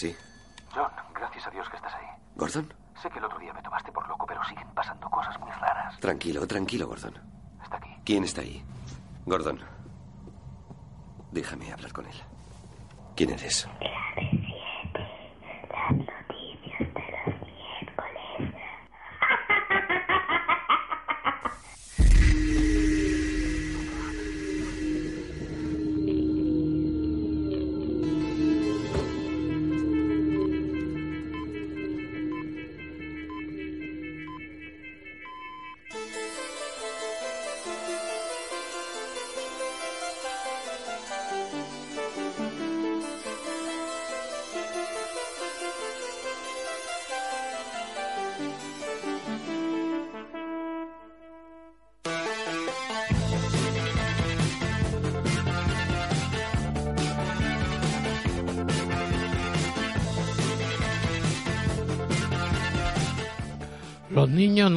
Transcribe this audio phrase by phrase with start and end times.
[0.00, 0.16] Sí.
[0.74, 2.06] John, gracias a Dios que estás ahí.
[2.34, 2.72] ¿Gordon?
[3.02, 6.00] Sé que el otro día me tomaste por loco, pero siguen pasando cosas muy raras.
[6.00, 7.12] Tranquilo, tranquilo, Gordon.
[7.62, 7.94] Está aquí.
[8.02, 8.64] ¿Quién está ahí?
[9.26, 9.60] Gordon.
[11.32, 12.16] Déjame hablar con él.
[13.14, 13.68] ¿Quién eres?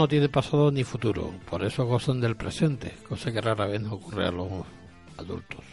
[0.04, 3.94] No tienen pasado ni futuro, por eso gozan del presente, cosa que rara vez nos
[3.94, 4.50] ocurre a los
[5.18, 5.64] adultos.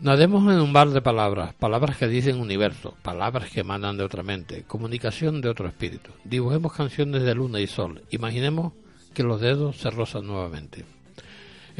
[0.00, 4.22] Nademos en un bar de palabras, palabras que dicen universo, palabras que emanan de otra
[4.22, 6.12] mente, comunicación de otro espíritu.
[6.22, 8.74] Dibujemos canciones de luna y sol, imaginemos
[9.12, 10.84] que los dedos se rozan nuevamente.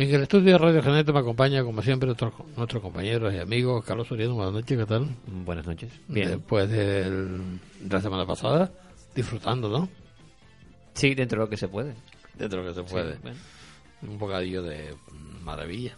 [0.01, 3.85] En el estudio de Radio Geneto me acompaña, como siempre, nuestros nuestro compañeros y amigos.
[3.85, 5.07] Carlos Soriano, buenas noches, ¿qué tal?
[5.27, 5.91] Buenas noches.
[6.09, 8.71] Después del- de la semana pasada,
[9.15, 9.91] disfrutando, ¿no?
[10.95, 11.95] Sí, dentro de lo que se puede.
[12.35, 13.13] Dentro de lo que se puede.
[13.13, 13.39] Sí, bueno.
[14.09, 14.95] Un bocadillo de
[15.43, 15.93] maravilla.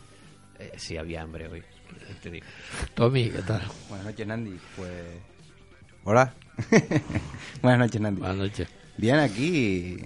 [0.59, 1.62] Eh, sí, había hambre hoy.
[2.25, 2.47] Te digo.
[2.94, 3.62] Tommy, ¿qué tal?
[3.89, 4.59] Buenas noches, Nandi.
[4.75, 4.91] Pues.
[6.03, 6.34] Hola.
[7.62, 8.19] Buenas noches, Nandi.
[8.20, 8.69] Buenas noches.
[8.97, 9.97] Bien, aquí.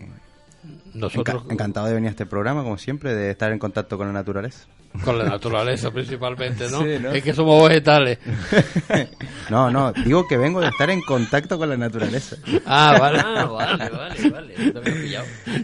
[0.94, 4.06] Nosotros enca- encantado de venir a este programa, como siempre, de estar en contacto con
[4.06, 4.66] la naturaleza.
[5.04, 6.80] con la naturaleza principalmente, ¿no?
[6.84, 7.10] Sí, ¿no?
[7.12, 8.18] Es que somos vegetales.
[9.50, 12.36] No, no, digo que vengo de estar en contacto con la naturaleza.
[12.66, 13.20] Ah, vale.
[13.24, 14.54] Ah, vale, vale, vale.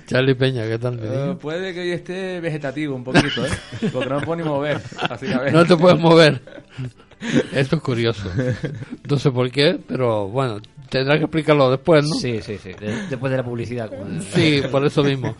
[0.07, 1.01] Charlie Peña, ¿qué tal?
[1.01, 1.37] niño?
[1.39, 3.51] puede que hoy esté vegetativo un poquito, ¿eh?
[3.93, 4.81] Porque no me puedo ni mover.
[5.11, 5.53] Así que a ver.
[5.53, 6.41] No te puedes mover.
[7.53, 8.31] Esto es curioso.
[9.09, 12.15] No sé por qué, pero bueno, tendrás que explicarlo después, ¿no?
[12.16, 12.72] Sí, sí, sí.
[12.72, 13.88] De- después de la publicidad.
[13.88, 15.34] como- Sí, por eso mismo.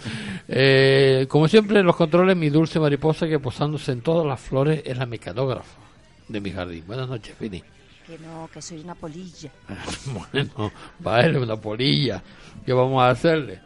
[0.49, 4.83] Eh, como siempre, en los controles, mi dulce mariposa que posándose en todas las flores
[4.85, 5.79] es la mecanógrafa
[6.29, 6.85] de mi jardín.
[6.87, 7.63] Buenas noches, Fini.
[8.07, 9.51] Que no, que soy una polilla.
[10.33, 12.23] Bueno, vale, una polilla.
[12.67, 13.61] ¿Qué vamos a hacerle?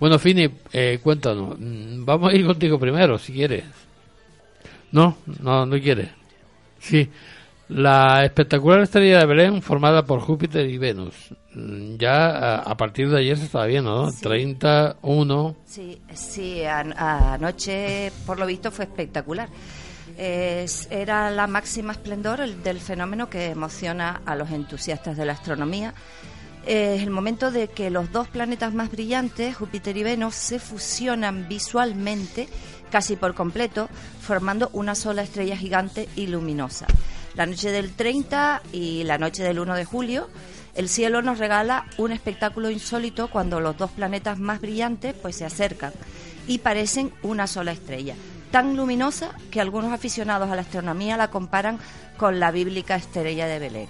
[0.00, 1.56] Bueno, Fini, eh, cuéntanos.
[1.58, 3.64] Mm, Vamos a ir contigo primero, si quieres.
[4.92, 6.08] No, no, no quieres.
[6.78, 7.08] Sí.
[7.68, 11.14] La espectacular estrella de Belén, formada por Júpiter y Venus.
[11.98, 14.10] Ya a, partir de ayer se estaba viendo, ¿no?
[14.10, 14.20] Sí.
[14.22, 15.56] 31.
[15.64, 19.48] Sí, sí, an- anoche por lo visto fue espectacular.
[20.18, 25.32] Es- era la máxima esplendor el- del fenómeno que emociona a los entusiastas de la
[25.32, 25.94] astronomía.
[26.66, 31.46] Es el momento de que los dos planetas más brillantes, Júpiter y Venus, se fusionan
[31.48, 32.48] visualmente
[32.90, 33.88] casi por completo,
[34.20, 36.86] formando una sola estrella gigante y luminosa.
[37.34, 40.28] La noche del 30 y la noche del 1 de julio,
[40.76, 45.44] el cielo nos regala un espectáculo insólito cuando los dos planetas más brillantes pues se
[45.44, 45.92] acercan
[46.46, 48.14] y parecen una sola estrella,
[48.52, 51.80] tan luminosa que algunos aficionados a la astronomía la comparan
[52.16, 53.88] con la bíblica estrella de Belén.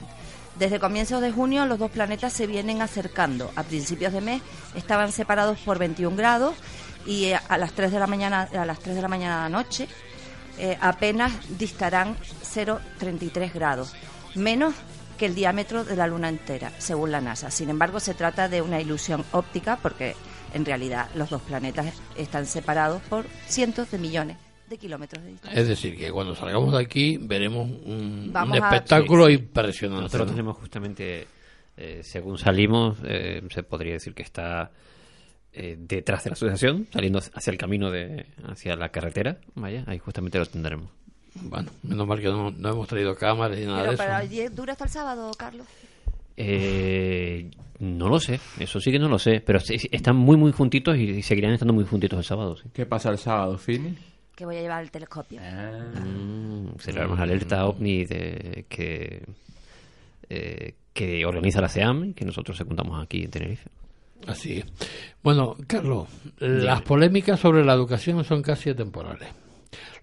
[0.59, 3.50] Desde comienzos de junio los dos planetas se vienen acercando.
[3.56, 4.41] A principios de mes
[4.75, 6.55] estaban separados por 21 grados
[7.05, 9.43] y eh, a las 3 de la mañana a las 3 de la mañana de
[9.50, 9.88] la noche
[10.56, 12.16] eh, apenas distarán
[12.54, 13.94] 0,33 grados,
[14.34, 14.75] menos
[15.19, 17.50] que el diámetro de la Luna entera, según la NASA.
[17.50, 20.15] Sin embargo, se trata de una ilusión óptica porque
[20.53, 24.37] en realidad los dos planetas están separados por cientos de millones
[24.69, 25.60] de kilómetros de distancia.
[25.60, 29.41] Es decir, que cuando salgamos de aquí veremos un, un Vamos a- espectáculo Sí, sí.
[29.43, 30.03] impresionante.
[30.03, 30.32] Nosotros ¿no?
[30.32, 31.26] tenemos justamente,
[31.76, 34.70] eh, según salimos, eh, se podría decir que está
[35.52, 39.38] eh, detrás de la asociación, saliendo hacia el camino de hacia la carretera.
[39.55, 40.90] Vaya, ahí justamente lo tendremos.
[41.42, 44.19] Bueno, menos mal que no, no hemos traído cámaras y nada Pero, de pero eso.
[44.19, 45.66] allí dura hasta el sábado, Carlos.
[46.36, 50.96] Eh, no lo sé, eso sí que no lo sé, pero están muy muy juntitos
[50.96, 52.56] y seguirán estando muy juntitos el sábado.
[52.56, 52.64] Sí.
[52.72, 53.96] ¿Qué pasa el sábado, Fini?
[54.34, 55.40] Que voy a llevar el telescopio.
[55.40, 59.22] Mm, celebramos la alerta OVNI de, que,
[60.28, 63.70] eh, que organiza la CEAM y que nosotros secundamos aquí en Tenerife.
[64.26, 64.64] Así es.
[65.22, 66.08] Bueno, Carlos,
[66.38, 69.28] las polémicas sobre la educación son casi atemporales.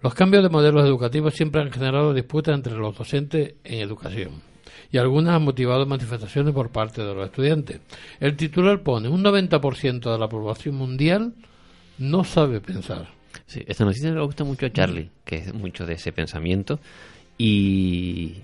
[0.02, 4.52] Los cambios de modelos educativos siempre han generado disputas entre los docentes en educación
[4.92, 7.80] y algunas han motivado manifestaciones por parte de los estudiantes.
[8.20, 11.34] El titular pone un 90% de la población mundial
[12.02, 13.10] no sabe pensar.
[13.46, 16.80] Sí, esta noticia le gusta mucho a Charlie, que es mucho de ese pensamiento.
[17.38, 18.42] Y,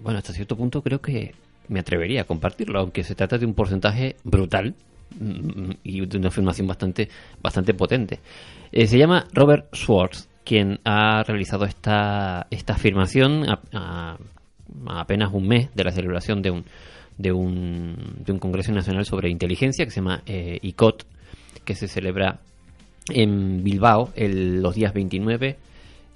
[0.00, 1.34] bueno, hasta cierto punto creo que
[1.68, 4.74] me atrevería a compartirlo, aunque se trata de un porcentaje brutal
[5.18, 7.08] mm, y de una afirmación bastante,
[7.42, 8.20] bastante potente.
[8.72, 14.16] Eh, se llama Robert Schwartz, quien ha realizado esta, esta afirmación a,
[14.86, 16.64] apenas un mes de la celebración de un,
[17.18, 21.04] de un, de un Congreso Nacional sobre Inteligencia que se llama eh, ICOT,
[21.64, 22.38] que se celebra
[23.08, 25.56] en Bilbao el- los días 29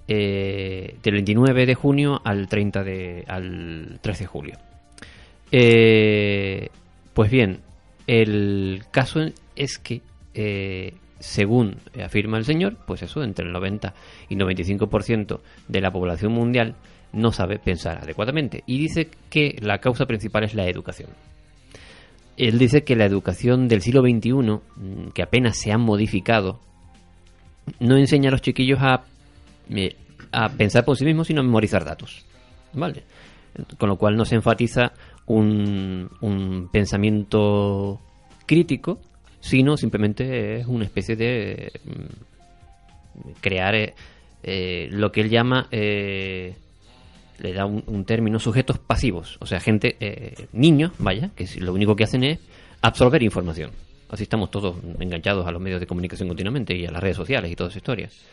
[0.07, 4.59] eh, del 29 de junio al 30 de al 3 de julio.
[5.51, 6.69] Eh,
[7.13, 7.61] pues bien,
[8.07, 9.21] el caso
[9.57, 10.01] es que
[11.25, 13.95] según afirma el señor, pues eso, entre el 90
[14.29, 16.77] y 95% de la población mundial
[17.15, 18.63] no sabe pensar adecuadamente.
[18.67, 21.09] Y dice que la causa principal es la educación.
[22.37, 26.61] Él dice que la educación del siglo XXI, mm, que apenas se ha modificado,
[27.81, 29.05] no enseña a los chiquillos a,
[30.31, 32.27] a pensar por sí mismos, sino a memorizar datos.
[32.75, 33.05] ¿Vale?
[33.79, 34.93] Con lo cual no se enfatiza
[35.25, 37.99] un, un pensamiento
[38.45, 38.99] crítico,
[39.45, 43.95] sino simplemente es una especie de mm, crear eh,
[44.43, 46.55] eh, lo que él llama eh,
[47.39, 49.99] le da un, término sujetos pasivos, o sea, gente,
[50.53, 52.39] niños, vaya, que lo único que hacen es
[52.81, 53.73] absorber información.
[54.09, 57.51] Así estamos todos enganchados a los medios de comunicación continuamente y a las redes sociales
[57.51, 58.25] y todas esas historias.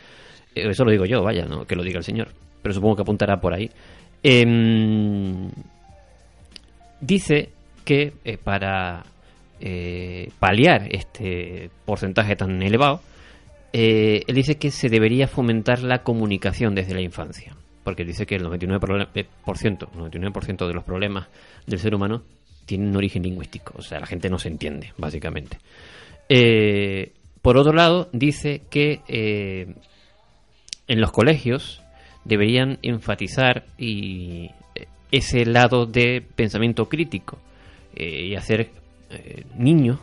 [0.54, 2.28] Eso lo digo yo, vaya, no que lo diga el señor,
[2.62, 3.68] pero supongo que apuntará por ahí.
[4.22, 5.50] Em,
[7.00, 7.50] dice
[7.84, 8.12] que
[8.44, 9.04] para
[9.64, 13.00] eh, paliar este porcentaje tan elevado,
[13.72, 17.54] eh, él dice que se debería fomentar la comunicación desde la infancia,
[17.84, 21.28] porque dice que el 99%, prole- eh, por ciento, 99% de los problemas
[21.66, 22.22] del ser humano
[22.66, 25.58] tienen un origen lingüístico, o sea, la gente no se entiende, básicamente.
[27.42, 29.00] Por otro lado, dice que
[30.86, 31.82] en los colegios
[32.24, 34.50] deberían enfatizar y
[35.10, 37.38] ese lado de pensamiento crítico
[37.96, 38.70] y hacer
[39.12, 39.98] eh, niños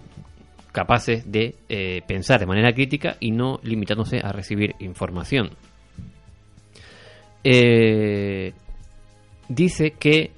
[0.72, 5.50] capaces de eh, pensar de manera crítica y no limitándose a recibir información.
[7.44, 8.54] Eh,
[9.48, 10.32] dice que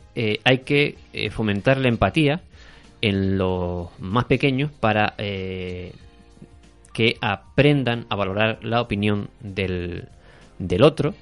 [0.44, 0.96] hay que
[1.32, 2.42] fomentar la empatía
[3.02, 10.10] en los más pequeños para que aprendan a valorar la opinión del,
[10.60, 11.14] del otro,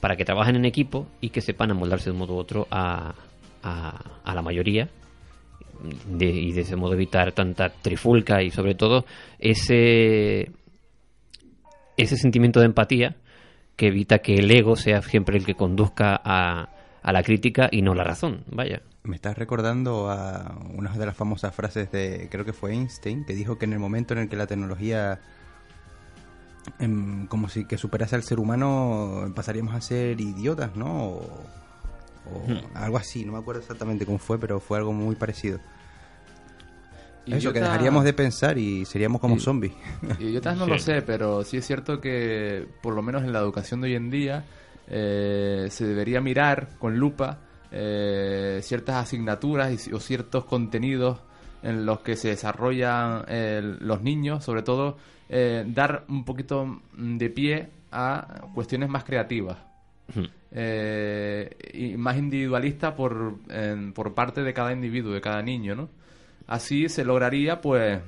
[0.00, 3.14] para que trabajen en equipo y que sepan amoldarse de un modo u otro a,
[3.62, 4.88] a la mayoría
[6.08, 9.04] de- y de ese modo evitar tanta trifulca y sobre todo
[9.38, 10.50] ese
[11.96, 13.16] ese sentimiento de empatía
[13.76, 16.68] que evita que el ego sea siempre el que conduzca a,
[17.02, 18.82] a la crítica y no la razón, vaya.
[19.04, 23.34] Me estás recordando a una de las famosas frases de, creo que fue Einstein, que
[23.34, 25.20] dijo que en el momento en el que la tecnología
[26.78, 31.04] em, como si que superase al ser humano pasaríamos a ser idiotas, ¿no?
[31.08, 31.46] O,
[32.32, 32.76] o Hmm.
[32.76, 35.58] algo así, no me acuerdo exactamente cómo fue, pero fue algo muy parecido.
[37.26, 39.72] Eso, que dejaríamos de pensar y seríamos como Y- zombies.
[40.18, 40.70] Idiotas no Sí.
[40.70, 43.94] lo sé, pero sí es cierto que, por lo menos en la educación de hoy
[43.96, 44.44] en día,
[44.86, 47.40] eh, se debería mirar con lupa
[47.70, 51.20] eh, ciertas asignaturas y o ciertos contenidos
[51.62, 54.96] en los que se desarrollan eh, los niños, sobre todo
[55.28, 59.58] eh, dar un poquito mm, de pie a cuestiones más creativas
[60.52, 65.88] eh, y más individualista por, en- por parte de cada individuo, de cada niño, ¿no?
[66.46, 68.00] Así se lograría, pues,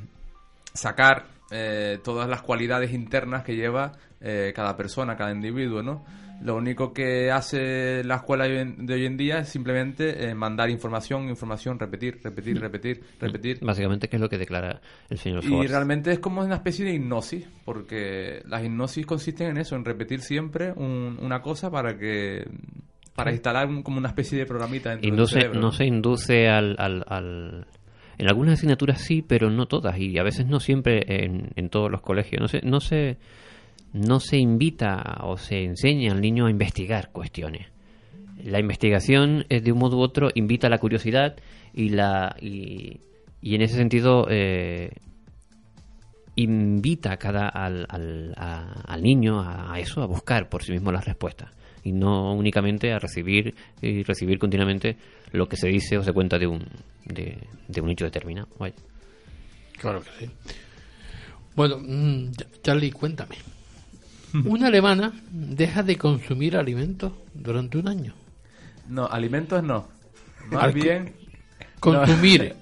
[0.72, 6.04] sacar eh, todas las cualidades internas que lleva eh, cada persona, cada individuo, ¿no?
[6.42, 11.28] Lo único que hace la escuela de hoy en- día es simplemente eh, mandar información,
[11.28, 13.58] información, repetir, repetir, repetir, repetir.
[13.60, 14.80] Básicamente, que es lo que declara
[15.10, 15.70] el señor Y Schwartz.
[15.70, 20.20] realmente es como una especie de hipnosis, porque las hipnosis consisten en eso, en repetir
[20.20, 22.44] siempre un- una cosa para que
[23.14, 25.60] para instalar un- como una especie de programita dentro Induce- del cerebro.
[25.60, 27.66] no se induce al, al, al-
[28.16, 29.98] En algunas asignaturas sí, pero no todas.
[29.98, 32.40] Y a veces no siempre en, en todos los colegios.
[32.40, 33.16] No se, no, se,
[33.92, 37.66] no se invita o se enseña al niño a investigar cuestiones.
[38.42, 41.36] La investigación, de un modo u otro, invita a la curiosidad
[41.74, 43.00] y, la, y,
[43.42, 44.90] y en ese sentido eh,
[46.36, 51.04] invita a cada, al, al, al niño a, eso, a buscar por sí mismo las
[51.04, 51.50] respuestas
[51.82, 54.96] y no únicamente a recibir y recibir continuamente
[55.32, 56.66] lo que se dice o se cuenta de un
[57.04, 58.48] de, de un hecho determinado.
[59.78, 60.30] Claro que sí.
[61.56, 62.32] Bueno, mm,
[62.62, 63.36] Charlie, cuéntame.
[64.44, 68.14] Una alemana deja de consumir alimentos durante un año.
[68.88, 69.86] No, alimentos no.
[70.50, 71.12] Más Al- bien
[71.80, 72.54] Consumir.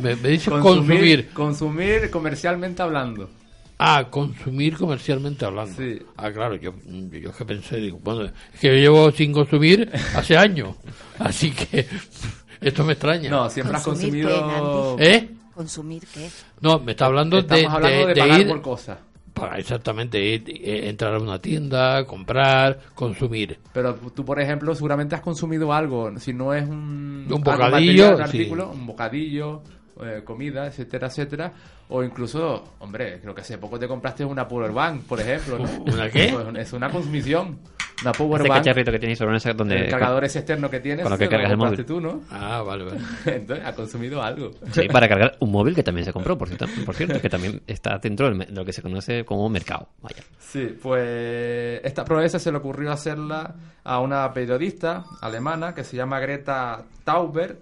[0.00, 1.30] Me, dicho consumir.
[1.30, 3.30] consumir comercialmente hablando.
[3.78, 5.74] Ah, consumir comercialmente hablando.
[5.76, 6.00] Sí.
[6.16, 6.74] Ah, claro, yo,
[7.10, 10.74] yo, que pensé, digo, bueno, es que yo llevo sin consumir hace años,
[11.18, 11.86] así que
[12.60, 13.30] esto me extraña.
[13.30, 14.96] No, siempre has consumido...
[14.96, 15.28] qué, ¿Eh?
[15.54, 16.28] ¿Consumir qué?
[16.60, 18.98] No, me está hablando de, Estamos hablando de, de- de pagar ir por cosas.
[19.38, 23.58] Para exactamente ir, eh, entrar a una tienda, comprar, consumir.
[23.72, 26.18] Pero tú, por ejemplo, seguramente has consumido algo.
[26.18, 28.22] Si no es un, Un bocadillo, material, un sí.
[28.22, 29.62] artículo, un bocadillo,
[30.02, 31.52] eh, comida, etcétera, etcétera.
[31.88, 35.58] O incluso, hombre, creo que hace poco te compraste una power bank, por ejemplo.
[35.58, 35.92] ¿no?
[35.92, 36.28] ¿Una qué?
[36.32, 37.58] Pues es una consumición.
[38.02, 38.58] Una power Este bank.
[38.60, 41.28] cacharrito que tenéis sobre una donde el cargador ese externo que tienes, con lo que
[41.28, 41.84] cargas el móvil.
[41.84, 42.22] tú, ¿no?
[42.30, 43.00] Ah, vale, vale.
[43.26, 44.52] Entonces, ha consumido algo.
[44.72, 47.60] Sí, para cargar un móvil que también se compró, por cierto, por cierto que también
[47.66, 49.88] está dentro de lo que se conoce como mercado.
[50.00, 50.22] Vaya.
[50.38, 56.20] Sí, pues esta proeza se le ocurrió hacerla a una periodista alemana que se llama
[56.20, 57.58] Greta Tauber,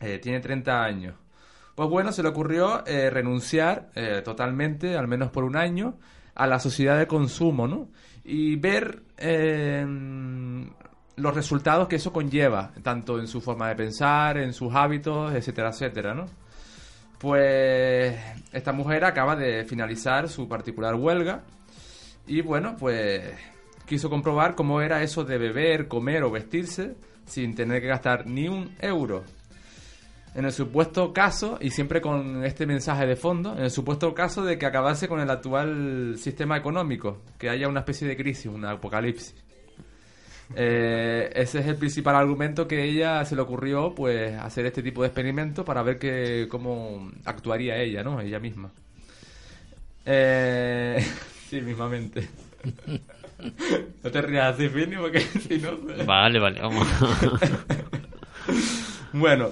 [0.00, 1.14] eh, tiene 30 años.
[1.74, 5.94] Pues bueno, se le ocurrió eh, renunciar eh, totalmente, al menos por un año,
[6.34, 7.88] a la sociedad de consumo, ¿no?
[8.32, 9.84] Y ver eh,
[11.16, 15.70] los resultados que eso conlleva, tanto en su forma de pensar, en sus hábitos, etcétera,
[15.70, 16.26] etcétera, ¿no?
[17.18, 18.16] Pues
[18.52, 21.42] esta mujer acaba de finalizar su particular huelga
[22.26, 23.22] y bueno, pues
[23.84, 26.94] quiso comprobar cómo era eso de beber, comer o vestirse
[27.26, 29.24] sin tener que gastar ni un euro.
[30.34, 34.44] En el supuesto caso, y siempre con este mensaje de fondo, en el supuesto caso
[34.44, 38.64] de que acabase con el actual sistema económico, que haya una especie de crisis, un
[38.64, 39.34] apocalipsis.
[40.54, 45.02] Eh, ese es el principal argumento que ella se le ocurrió, pues, hacer este tipo
[45.02, 48.20] de experimento para ver que, cómo actuaría ella, ¿no?
[48.20, 48.70] Ella misma.
[50.06, 51.04] Eh,
[51.48, 52.28] sí, mismamente.
[54.04, 55.76] no te rías así, Fini, porque si no...
[56.04, 56.86] Vale, vale, vamos.
[59.12, 59.50] Bueno,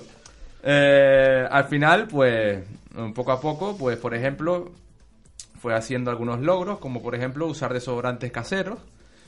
[0.62, 2.64] eh, al final, pues,
[3.14, 4.72] poco a poco, pues, por ejemplo,
[5.58, 8.78] fue haciendo algunos logros, como por ejemplo usar desodorantes caseros,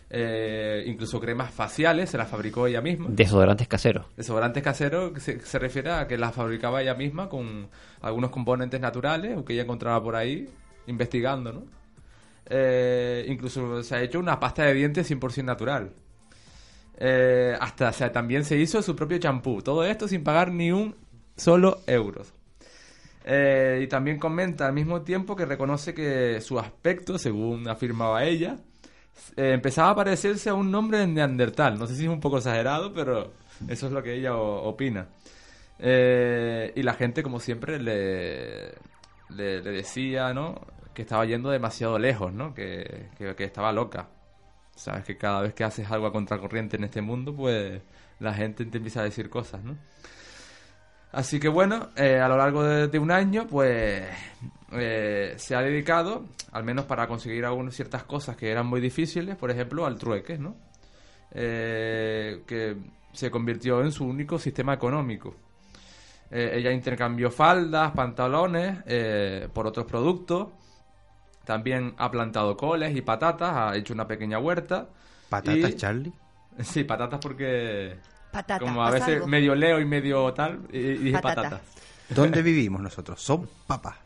[0.09, 3.07] eh, incluso cremas faciales, se las fabricó ella misma.
[3.11, 4.07] Desodorantes caseros.
[4.17, 7.69] Desodorantes caseros se, se refiere a que las fabricaba ella misma con
[8.01, 10.49] algunos componentes naturales o que ella encontraba por ahí
[10.87, 11.63] investigando, ¿no?
[12.53, 15.93] Eh, incluso se ha hecho una pasta de dientes 100% natural.
[16.99, 19.63] Eh, hasta o sea, también se hizo su propio champú.
[19.63, 20.97] Todo esto sin pagar ni un
[21.41, 22.23] solo euro.
[23.25, 28.59] Eh, y también comenta al mismo tiempo que reconoce que su aspecto, según afirmaba ella,
[29.37, 31.79] eh, empezaba a parecerse a un nombre de Neandertal.
[31.79, 33.33] No sé si es un poco exagerado, pero
[33.69, 35.09] eso es lo que ella opina.
[35.79, 38.73] Eh, y la gente, como siempre, le,
[39.31, 40.61] le, le decía, ¿no?
[40.95, 42.55] Que estaba yendo demasiado lejos, ¿no?
[42.55, 44.09] Que, que, que estaba loca.
[44.75, 47.83] Sabes que cada vez que haces algo a contracorriente en este mundo, pues
[48.19, 49.77] la gente te empieza a decir cosas, ¿no?
[51.13, 54.05] Así que bueno, eh, a lo largo de, de un año, pues
[54.73, 59.37] eh, se ha dedicado, al menos para conseguir algunas ciertas cosas que eran muy difíciles,
[59.37, 60.55] por ejemplo, al trueque, ¿no?
[61.33, 62.77] Eh, que
[63.13, 65.35] se convirtió en su único sistema económico.
[66.31, 70.49] Eh, ella intercambió faldas, pantalones eh, por otros productos.
[71.45, 74.89] También ha plantado coles y patatas, ha hecho una pequeña huerta.
[75.29, 76.13] ¿Patatas, Y- Charlie?
[76.63, 77.97] Sí, patatas porque
[78.33, 78.59] Patata.
[78.65, 79.27] como a ¿pasa veces algo?
[79.27, 81.61] medio leo y medio tal, y, y dije Patata.
[82.11, 83.21] ¿Dónde vivimos nosotros?
[83.23, 83.97] Son papas.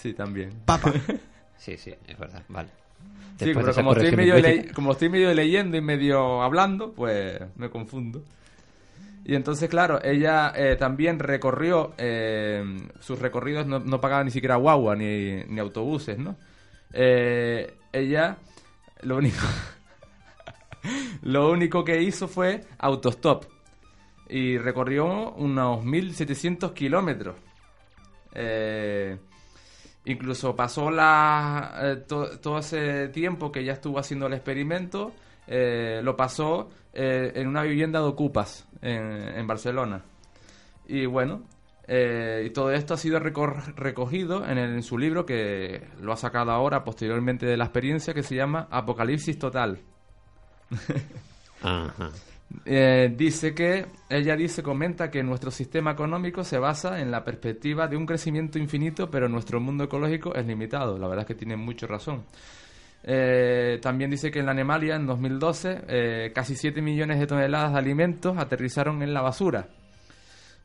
[0.00, 0.50] Sí, también.
[0.64, 0.94] Papas.
[1.58, 2.68] Sí, sí, es verdad, vale.
[3.36, 4.66] Sí, pero como estoy, medio lingüística.
[4.68, 8.22] le- como estoy medio leyendo y medio hablando, pues me confundo.
[9.24, 12.64] Y entonces, claro, ella eh, también recorrió, eh,
[13.00, 16.36] sus recorridos no, no pagaba ni siquiera guagua ni, ni autobuses, ¿no?
[16.92, 18.36] Eh, ella,
[19.02, 19.44] lo único,
[21.22, 23.44] lo único que hizo fue autostop.
[24.28, 27.36] Y recorrió unos 1700 kilómetros.
[28.34, 29.18] Eh,
[30.04, 35.12] incluso pasó la, eh, to- todo ese tiempo que ya estuvo haciendo el experimento,
[35.46, 40.02] eh, lo pasó en una vivienda de ocupas en, Barcelona.
[40.88, 41.44] Y bueno,
[41.86, 46.50] y todo esto ha sido recogido en, el- en su libro que lo ha sacado
[46.50, 49.78] ahora posteriormente de la experiencia que se llama Apocalipsis Total.
[52.64, 57.86] Eh, dice que, ella dice, comenta que nuestro sistema económico se basa en la perspectiva
[57.88, 60.98] de un crecimiento infinito, pero nuestro mundo ecológico es limitado.
[60.98, 62.24] La verdad es que tiene mucha razón.
[63.04, 67.72] Eh, también dice que en la Alemania, en 2012, eh, casi 7 millones de toneladas
[67.72, 69.68] de alimentos aterrizaron en la basura,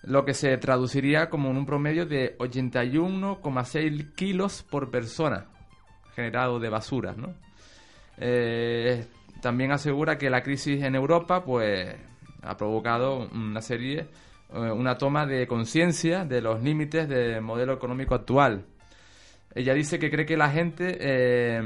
[0.03, 5.45] lo que se traduciría como en un promedio de 81,6 kilos por persona
[6.15, 7.33] generado de basura, ¿no?
[9.43, 11.95] También asegura que la crisis en Europa pues
[12.41, 14.07] ha provocado una serie
[14.51, 18.65] eh, una toma de conciencia de los límites del modelo económico actual
[19.53, 21.61] Ella dice que cree que la gente eh,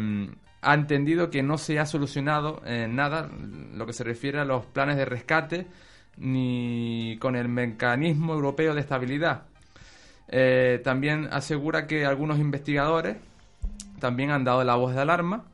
[0.61, 3.29] ha entendido que no se ha solucionado eh, nada
[3.73, 5.67] lo que se refiere a los planes de rescate
[6.17, 9.43] ni con el mecanismo europeo de estabilidad.
[10.27, 13.17] Eh, también asegura que algunos investigadores
[13.99, 15.45] también han dado la voz de alarma.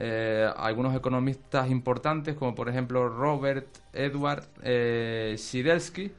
[0.00, 6.12] Eh, algunos economistas importantes, como por ejemplo Robert Edward eh, Sidelsky,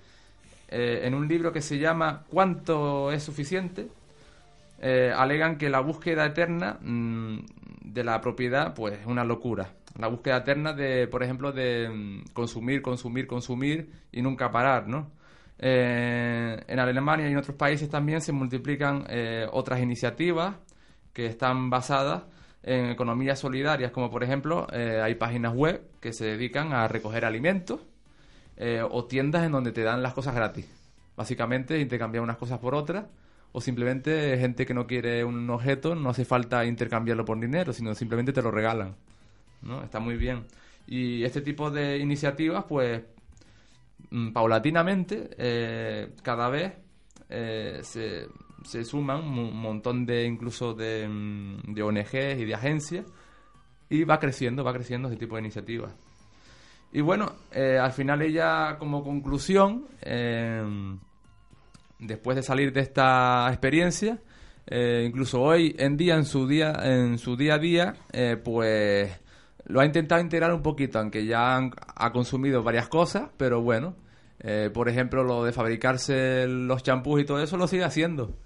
[0.67, 3.87] eh, en un libro que se llama ¿Cuánto es suficiente?
[4.81, 7.39] eh, alegan que la búsqueda eterna mm,
[7.83, 9.69] de la propiedad pues es una locura.
[9.97, 15.11] La búsqueda eterna de, por ejemplo, de mm, consumir, consumir, consumir y nunca parar, ¿no?
[15.61, 19.05] En Alemania y en otros países también se multiplican
[19.51, 20.55] otras iniciativas
[21.11, 22.23] que están basadas
[22.63, 27.25] en economías solidarias, como por ejemplo eh, hay páginas web que se dedican a recoger
[27.25, 27.81] alimentos
[28.57, 30.67] eh, o tiendas en donde te dan las cosas gratis.
[31.15, 33.05] Básicamente intercambiar unas cosas por otras
[33.51, 37.95] o simplemente gente que no quiere un objeto, no hace falta intercambiarlo por dinero, sino
[37.95, 38.95] simplemente te lo regalan.
[39.83, 40.45] Está muy bien.
[40.87, 43.01] Y este tipo de iniciativas, pues,
[44.11, 46.73] mm, paulatinamente, eh, cada vez
[47.27, 48.27] se,
[48.63, 53.05] se suman un montón de, incluso de, mm, de ONGs y de agencias,
[53.89, 55.93] y va creciendo, va creciendo este tipo de iniciativas.
[56.91, 60.63] Y bueno, eh, al final ella, como conclusión, eh,
[61.99, 64.19] después de salir de esta experiencia,
[64.67, 69.11] eh, incluso hoy en día, en su día, en su día a día, eh, pues
[69.65, 73.95] lo ha intentado integrar un poquito, aunque ya han- ha consumido varias cosas, pero bueno,
[74.73, 78.37] por ejemplo, lo de fabricarse los champús y todo eso lo sigue haciendo.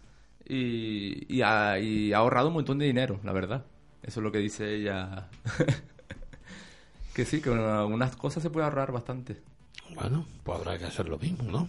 [0.47, 3.65] Y, y ha, y ha ahorrado un montón de dinero, la verdad.
[4.01, 5.27] Eso es lo que dice ella.
[7.13, 9.37] que sí, que algunas cosas se puede ahorrar bastante.
[9.95, 11.67] Bueno, pues habrá que hacer lo mismo, ¿no?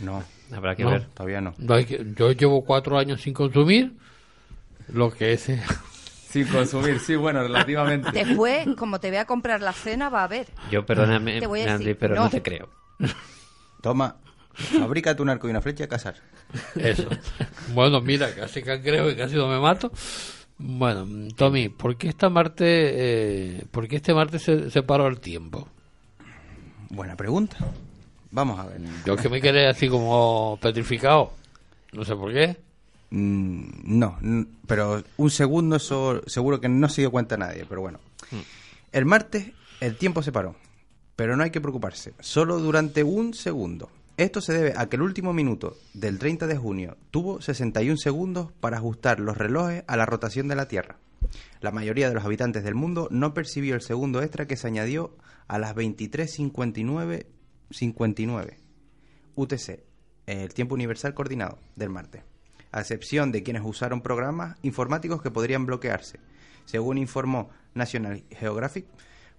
[0.00, 0.22] No,
[0.54, 0.90] Habrá que No.
[0.90, 1.06] ver.
[1.14, 1.54] todavía no.
[1.58, 3.96] No hay que- yo llevo cuatro años sin consumir
[4.88, 5.50] lo que es...
[6.30, 8.12] Sin consumir, sí, bueno, relativamente.
[8.12, 10.46] Después, como te vea comprar la cena, va a haber.
[10.70, 12.22] Yo, perdóname, Te voy a Andy, decir, pero no.
[12.24, 12.30] no.
[12.30, 12.68] te creo.
[13.82, 14.14] Toma,
[14.78, 16.16] fabrícate un arco y una flecha y a casar.
[16.76, 17.08] Eso.
[17.74, 19.90] bueno, mira, casi creo y casi no me mato.
[20.58, 25.20] Bueno, Tommy, ¿por qué esta Marte, eh, por qué este Marte se, se paró el
[25.20, 25.68] tiempo?
[26.90, 27.56] Buena pregunta.
[28.30, 28.80] Vamos a ver.
[29.06, 31.32] Yo que me quedé así como petrificado.
[31.92, 32.56] No sé por qué.
[33.10, 34.18] Mm, no,
[34.66, 37.98] pero un segundo eso seguro que no se dio cuenta nadie, pero bueno.
[38.92, 40.54] El martes el tiempo se paró,
[41.16, 43.90] pero no hay que preocuparse, solo durante un segundo.
[44.20, 48.52] Esto se debe a que el último minuto del 30 de junio tuvo 61 segundos
[48.60, 50.98] para ajustar los relojes a la rotación de la Tierra.
[51.62, 55.16] La mayoría de los habitantes del mundo no percibió el segundo extra que se añadió
[55.48, 57.28] a las 23.59
[57.70, 58.58] 59
[59.36, 59.84] UTC,
[60.26, 62.22] el tiempo universal coordinado del martes,
[62.72, 66.20] a excepción de quienes usaron programas informáticos que podrían bloquearse.
[66.66, 68.84] Según informó National Geographic,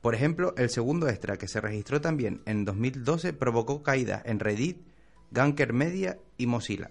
[0.01, 4.81] por ejemplo, el segundo extra que se registró también en 2012 provocó caídas en Reddit,
[5.29, 6.89] Ganker Media y Mozilla.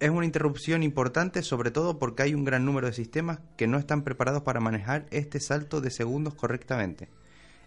[0.00, 3.78] Es una interrupción importante sobre todo porque hay un gran número de sistemas que no
[3.78, 7.08] están preparados para manejar este salto de segundos correctamente,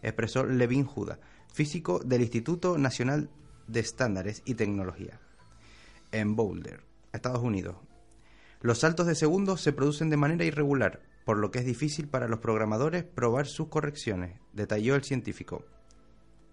[0.03, 1.19] expresó Levin Juda,
[1.51, 3.29] físico del Instituto Nacional
[3.67, 5.19] de Estándares y Tecnología,
[6.11, 6.81] en Boulder,
[7.13, 7.77] Estados Unidos.
[8.61, 12.27] Los saltos de segundos se producen de manera irregular, por lo que es difícil para
[12.27, 15.63] los programadores probar sus correcciones, detalló el científico.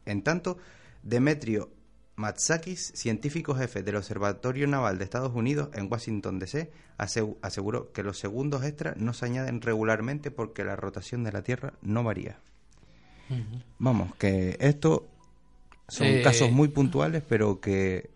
[0.05, 0.59] En tanto,
[1.03, 1.71] Demetrio
[2.17, 8.03] Matsakis, científico jefe del Observatorio Naval de Estados Unidos en Washington, D.C., asegu- aseguró que
[8.03, 12.39] los segundos extra no se añaden regularmente porque la rotación de la Tierra no varía.
[13.79, 15.09] Vamos, que esto
[15.89, 18.11] son Eh, casos muy puntuales, pero que,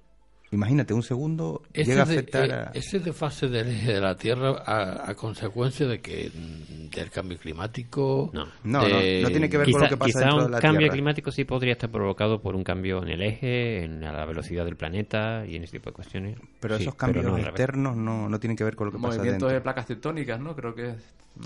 [0.52, 2.70] imagínate, un segundo Ese, llega a de- afectar eh, a...
[2.74, 7.38] ese desfase del eje de la Tierra a, a consecuencia de que mm, del cambio
[7.38, 8.30] climático.
[8.32, 8.46] No.
[8.64, 10.44] No, de- no, no tiene que ver Quizá, con lo que pasa quizá dentro un
[10.46, 10.92] de la cambio Tierra.
[10.92, 14.76] climático sí podría estar provocado por un cambio en el eje, en la velocidad del
[14.76, 16.38] planeta y en ese tipo de cuestiones.
[16.60, 17.48] Pero Sí, esos cambios no al revés.
[17.50, 19.54] externos no, no tienen que ver con lo que pasa Movimientos dentro.
[19.54, 20.56] de placas tectónicas, ¿no?
[20.56, 20.96] Creo que es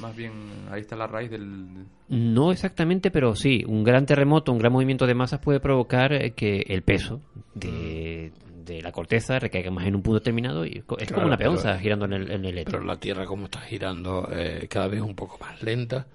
[0.01, 0.33] más bien
[0.71, 1.67] ahí está la raíz del...
[2.09, 6.31] No exactamente, pero sí, un gran terremoto, un gran movimiento de masas puede provocar eh,
[6.33, 7.21] que el peso
[7.55, 8.33] de,
[8.65, 11.51] de la corteza recaiga más en un punto determinado y es Claro, como una pero-
[11.53, 15.01] peonza girando en el, en el Pero la Tierra, como está girando eh, cada vez
[15.01, 16.07] un poco más lenta,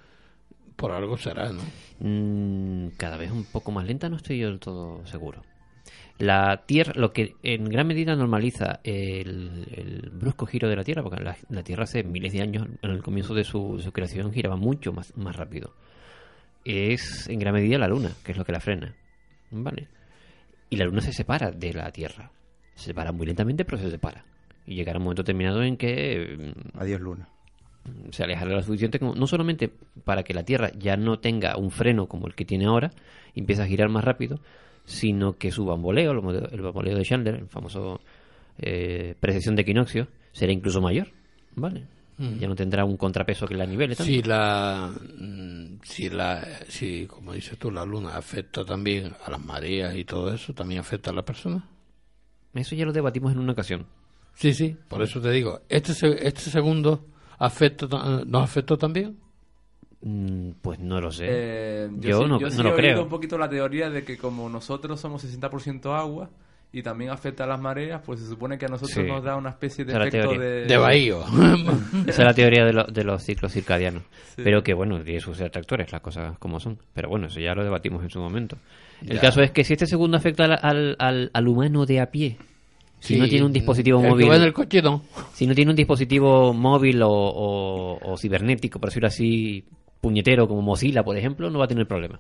[0.75, 1.61] por algo será, ¿no?
[1.99, 5.43] Mm, cada vez un poco más lenta, no estoy yo del todo seguro.
[6.17, 11.01] La Tierra, lo que en gran medida normaliza el, el brusco giro de la Tierra,
[11.01, 13.91] porque la, la Tierra hace miles de años, en el comienzo de su, de su
[13.93, 15.73] creación, giraba mucho más, más rápido.
[16.65, 18.93] Es en gran medida la Luna, que es lo que la frena.
[19.51, 19.87] ¿Vale?
[20.69, 22.31] Y la Luna se separa de la Tierra.
[22.79, 24.23] Se separa muy lentamente, pero se separa.
[24.65, 27.27] y llegará un momento determinado en que mm, Adiós, Luna.
[28.11, 29.69] se alejará lo suficiente como no solamente
[30.05, 32.91] para que la Tierra ya no tenga un freno como el que tiene ahora
[33.35, 34.39] y empiece a girar más rápido,
[34.85, 37.99] sino que su bamboleo, el bamboleo de Chandler, el famoso
[38.59, 41.07] eh, precesión de equinoccio, será incluso mayor,
[41.55, 41.85] ¿vale?
[42.37, 44.11] Ya no tendrá un contrapeso que la nivele tanto.
[44.11, 49.39] Si la, mm, si la, si como dices tú, la luna afecta también a las
[49.43, 51.63] mareas y todo eso, también afecta a la persona.
[52.53, 53.85] Eso ya lo debatimos en una ocasión.
[54.33, 55.91] Sí, sí, por eso te digo, este
[56.27, 57.05] este segundo
[57.37, 59.17] afecta, ta- nos afectó también.
[60.01, 61.25] Mm, Pues no lo sé.
[61.29, 63.03] Eh, Yo no- sí- no sí lo he oído creo.
[63.03, 66.29] un poquito la teoría de que como nosotros somos 60% agua
[66.71, 69.01] y también afecta a las mareas, pues se supone que a nosotros Sí.
[69.03, 70.39] nos da una especie de Esa efecto teoría.
[70.49, 70.65] de...
[70.65, 71.23] De Bahío.
[72.07, 74.03] Esa es la teoría de, lo- de los ciclos circadianos.
[74.35, 74.41] Sí.
[74.43, 76.77] Pero que, bueno, tiene sus detractores, las cosas como son.
[76.93, 78.57] Pero bueno, eso ya lo debatimos en su momento.
[79.01, 79.21] El Ya.
[79.21, 82.37] caso es que si este segundo afecta al, al, al- al humano de a pie,
[82.99, 85.01] si Sí, no tiene un dispositivo el que móvil, va en el coche no.
[85.33, 89.63] si no tiene un dispositivo móvil o, o- o cibernético, por decirlo así,
[90.01, 92.19] puñetero como Mozilla, por ejemplo, no va a tener problema.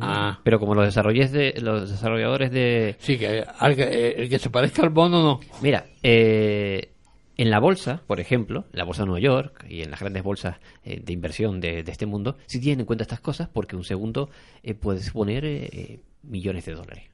[0.00, 0.40] Ah.
[0.44, 3.44] Pero como los, desarrolles de, los desarrolladores de, Sí, que
[3.76, 5.40] que- eh, el que se parezca al bono no.
[5.62, 6.92] Mira, eh,
[7.36, 10.22] en la bolsa, por ejemplo, en la bolsa de Nueva York y en las grandes
[10.22, 13.76] bolsas eh, de inversión de, de este mundo, sí tienen en cuenta estas cosas porque
[13.76, 14.30] un segundo
[14.62, 17.04] eh, puede suponer eh, eh, millones de dólares.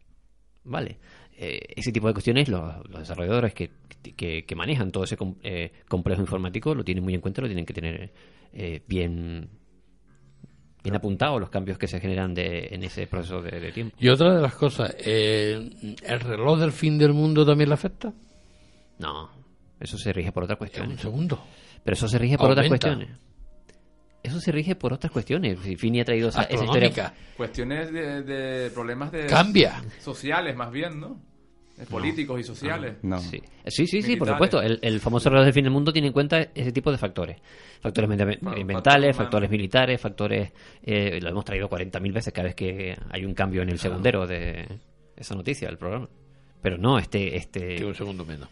[0.65, 0.99] ¿Vale?
[1.37, 3.71] Eh, ese tipo de cuestiones, los, los desarrolladores que,
[4.17, 7.49] que- que manejan todo ese com- eh, complejo informático lo tienen muy en cuenta, lo
[7.49, 8.13] tienen que tener
[8.55, 9.49] eh, bien
[10.85, 13.97] bien apuntados los cambios que se generan de, en ese proceso de, de tiempo.
[13.99, 15.71] Y otra de las cosas, eh,
[16.05, 18.13] ¿el reloj del fin del mundo también le afecta?
[18.99, 19.31] No,
[19.81, 21.01] eso se rige por otras Un cuestiones.
[21.01, 21.43] segundo.
[21.83, 23.09] Pero eso se rige por otras cuestiones.
[24.23, 25.59] Eso se rige por otras cuestiones.
[25.79, 27.13] Fini ha traído esa, esa historia.
[27.37, 29.27] Cuestiones de, de problemas de...
[29.27, 29.83] Cambia.
[30.01, 31.21] Sociales, más bien, ¿no?
[31.91, 32.97] Políticos y sociales.
[33.03, 33.19] No.
[33.19, 34.63] Sí, sí, sí, sí, por supuesto.
[34.63, 37.41] El, el famoso reloj del fin del mundo tiene en cuenta ese tipo de factores.
[37.81, 40.53] Factores Bueno, ambientales, factores militares, factores...
[40.83, 44.27] eh, lo hemos traído 40.000 veces cada vez que hay un cambio en el segundero
[44.27, 44.67] de
[45.17, 46.09] esa noticia del programa.
[46.63, 47.37] Pero no, este...
[47.37, 48.49] este Que un segundo menos.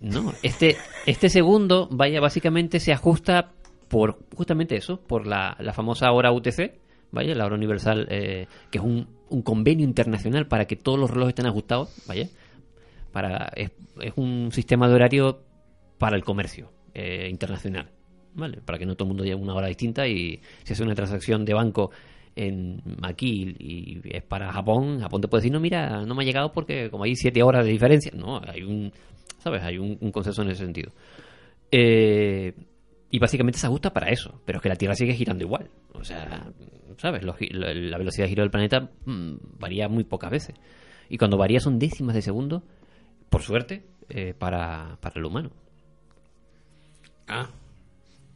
[0.00, 0.76] No, este,
[1.06, 3.52] este segundo, vaya, básicamente se ajusta
[3.88, 6.72] por justamente eso, por la, la famosa hora UTC,
[7.12, 11.10] vaya, la hora universal, eh, que es un, un convenio internacional para que todos los
[11.10, 12.28] relojes estén ajustados, vaya,
[13.12, 13.70] para, es,
[14.00, 15.42] es un sistema de horario
[15.98, 17.90] para el comercio eh, internacional,
[18.34, 18.60] ¿vale?
[18.60, 21.44] Para que no todo el mundo lleve una hora distinta y si hace una transacción
[21.44, 21.90] de banco
[22.36, 26.26] en aquí y es para Japón, Japón te puede decir, no, mira, no me ha
[26.26, 28.92] llegado porque como hay siete horas de diferencia, no, hay un,
[29.38, 29.62] ¿sabes?
[29.62, 30.92] Hay un, un consenso en ese sentido.
[31.70, 32.54] Eh,
[33.10, 35.68] y básicamente se ajusta para eso, pero es que la Tierra sigue girando igual.
[35.92, 36.46] O sea,
[37.00, 37.22] ¿sabes?
[37.22, 40.54] Los la, velocidad de giro del planeta mm, varía muy pocas veces.
[41.08, 42.62] Y cuando varía son décimas de segundo,
[43.30, 45.50] por suerte, eh, para, para el humano.
[47.26, 47.48] Ah.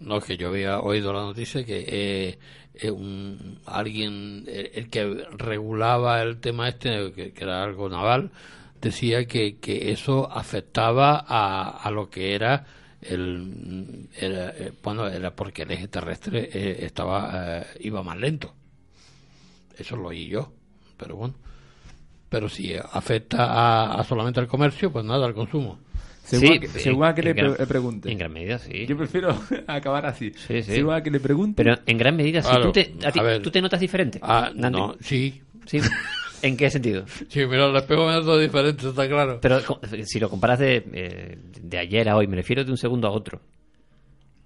[0.00, 2.38] No, que yo había oído la noticia que eh,
[2.74, 8.32] eh, un, alguien, el que regulaba el tema este, que, que era algo naval,
[8.80, 12.66] decía que, que eso afectaba a, a lo que era
[13.08, 18.54] el, era, eh, bueno, era porque el eje terrestre eh, estaba, eh, iba más lento.
[19.78, 20.52] Eso lo oí yo,
[20.96, 21.34] pero bueno.
[22.28, 25.78] Pero si afecta a, a solamente al comercio, pues nada, al consumo.
[26.24, 28.10] Según, Sí, a que, sí, según a que le, gran- pre- pregunte.
[28.10, 28.86] En gran medida, sí.
[28.86, 30.32] Yo prefiero acabar así.
[30.34, 30.72] Sí, sí.
[30.72, 31.62] Según a que le pregunte.
[31.62, 33.42] Pero en gran medida, si Claro, tú, te, a ti- a ver.
[33.42, 34.18] tú te notas diferente.
[34.22, 35.42] Ah, no, sí.
[35.66, 35.80] Sí.
[36.44, 37.04] ¿En qué sentido?
[37.28, 39.38] Sí, mira, el espejo me todo diferente, está claro.
[39.40, 39.60] Pero
[40.04, 43.10] si lo comparas de, eh, de ayer a hoy, me refiero de un segundo a
[43.10, 43.40] otro.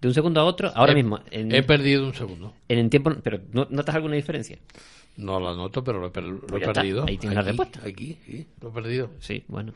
[0.00, 1.18] De un segundo a otro, ahora He- mismo.
[1.30, 2.54] En, He perdido un segundo.
[2.68, 3.12] en el tiempo.
[3.22, 4.58] Pero ¿no- ¿notas alguna diferencia?
[5.16, 7.04] No la noto, pero lo he, per- lo Pues he está, perdido.
[7.08, 7.80] ahí tienes la Aquí, respuesta.
[7.84, 9.10] Aquí, sí, lo he perdido.
[9.18, 9.72] Sí, bueno.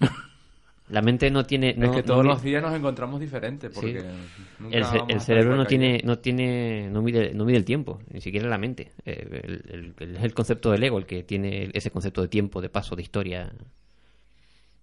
[0.88, 1.74] La mente no tiene.
[1.74, 3.70] no- es que todos los días nos encontramos diferentes.
[3.72, 4.04] Porque
[4.58, 8.20] nunca el, ce- cerebro no tiene, no tiene, no mide, no mide el tiempo, ni
[8.20, 8.92] siquiera la mente.
[9.06, 12.28] Eh, el, el- el- es el concepto del ego el que tiene ese concepto de
[12.28, 13.50] tiempo, de paso, de historia.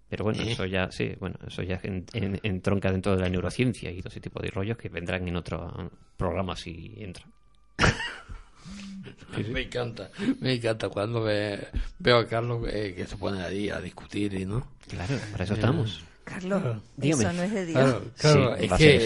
[0.09, 3.91] Pero bueno, eso ya, sí, bueno, eso ya en- en- entronca dentro de la neurociencia
[3.91, 7.25] y todo ese tipo de rollos que vendrán en otro programa si entra.
[9.51, 11.67] Me encanta, me encanta cuando ve-
[11.99, 14.67] veo a Carlos eh, que se pone ahí a discutir y no.
[14.87, 16.01] Claro, para eso estamos.
[16.33, 17.23] Carlos, Dígame.
[17.23, 17.79] eso no es de Dios.
[17.83, 18.97] Claro, claro, Sí, es que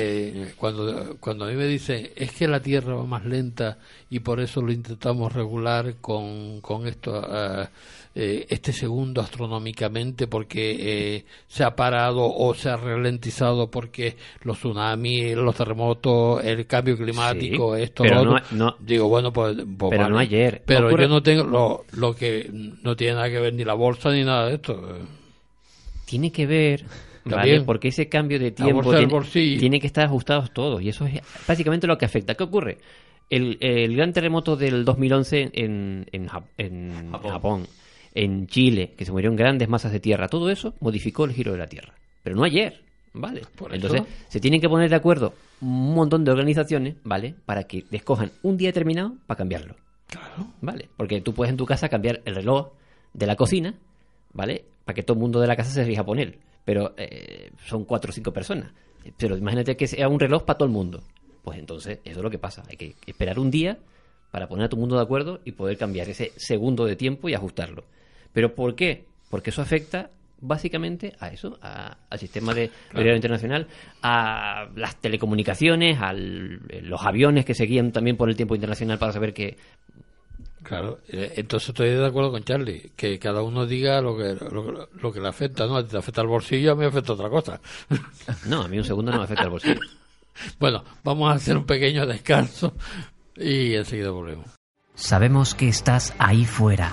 [0.43, 3.77] eh, cuando, cuando a mí me dicen es que la Tierra va más lenta
[4.09, 7.69] y por eso lo intentamos regular con, con esto, ah,
[8.17, 14.57] eh, este segundo astronómicamente porque eh, se ha parado o se ha ralentizado porque los
[14.59, 18.45] tsunamis, los terremotos, el cambio climático, Sí, esto, pero lo no- otro.
[18.55, 20.13] no- digo, bueno, pues, pues pero vale.
[20.13, 20.63] no ayer.
[20.65, 23.73] Pero Ocurre- yo no tengo lo, lo que no tiene nada que ver ni la
[23.73, 24.81] bolsa ni nada de esto.
[26.05, 26.85] Tiene que ver
[27.25, 27.61] ¿vale?
[27.61, 28.91] Porque ese cambio de tiempo
[29.31, 32.35] tiene, que estar ajustados todos y eso es básicamente lo que afecta.
[32.35, 32.77] ¿Qué ocurre?
[33.29, 37.67] El, el gran terremoto del 2011 en, en, en Japón.
[38.13, 41.57] en Chile, que se murieron grandes masas de tierra, todo eso modificó el giro de
[41.57, 41.95] la Tierra.
[42.21, 42.81] Pero no ayer,
[43.13, 43.41] ¿vale?
[43.71, 44.09] Entonces, eso.
[44.27, 47.35] se tienen que poner de acuerdo un montón de organizaciones, ¿vale?
[47.45, 49.75] Para que escojan un día determinado para cambiarlo.
[50.07, 50.47] Claro.
[50.61, 50.89] ¿vale?
[50.95, 52.73] Porque tú puedes en tu casa cambiar el reloj
[53.13, 53.73] de la cocina,
[54.33, 54.65] ¿vale?
[54.83, 56.37] Para que todo el mundo de la casa se rija por él.
[56.65, 58.73] Pero eh, son cuatro o cinco personas.
[59.17, 61.03] Pero imagínate que sea un reloj para todo el mundo.
[61.43, 62.63] Pues entonces, eso es lo que pasa.
[62.67, 63.77] Hay que esperar un día
[64.31, 67.29] para poner a todo el mundo de acuerdo y poder cambiar ese segundo de tiempo
[67.29, 67.85] y ajustarlo.
[68.33, 69.05] ¿Pero por qué?
[69.29, 70.09] Porque eso afecta
[70.41, 73.67] básicamente a eso, a- al sistema de horario internacional,
[74.01, 79.33] a las telecomunicaciones, a los aviones que seguían también por el tiempo internacional para saber
[79.33, 79.55] que
[80.65, 84.89] Claro, eh, entonces estoy de acuerdo con Charlie, que cada uno diga lo que, lo,
[84.91, 85.77] lo que le afecta, ¿no?
[85.77, 87.61] A ti te afecta el bolsillo, a mí me afecta otra cosa.
[88.47, 89.79] No, a mí un segundo no me afecta el bolsillo.
[90.59, 92.73] bueno, vamos a hacer un pequeño descanso
[93.35, 94.47] y enseguida volvemos.
[94.95, 96.91] Sabemos que estás ahí fuera.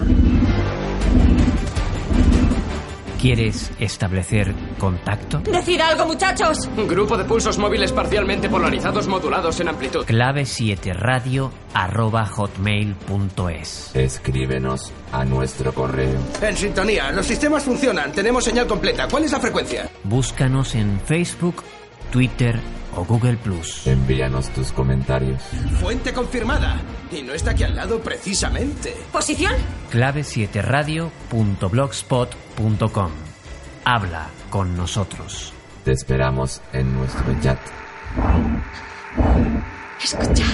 [3.22, 5.38] ¿Quieres establecer contacto?
[5.38, 6.68] ¡Decid algo, muchachos!
[6.88, 10.04] Grupo de pulsos móviles parcialmente polarizados modulados en amplitud.
[10.04, 13.94] Clave 7 radio arroba hotmail.es.
[13.94, 16.18] Escríbenos a nuestro correo.
[16.42, 19.06] En sintonía, los sistemas funcionan, tenemos señal completa.
[19.08, 19.88] ¿Cuál es la frecuencia?
[20.02, 21.62] Búscanos en Facebook,
[22.12, 22.60] Twitter
[22.94, 23.86] o Google Plus.
[23.86, 25.42] Envíanos tus comentarios.
[25.80, 26.80] Fuente confirmada.
[27.10, 28.94] Y no está aquí al lado precisamente.
[29.10, 29.54] ¿Posición?
[29.90, 33.10] Clave 7 radio.blogspot.com.
[33.84, 35.52] Habla con nosotros.
[35.84, 37.58] Te esperamos en nuestro chat.
[40.00, 40.46] Escuchad.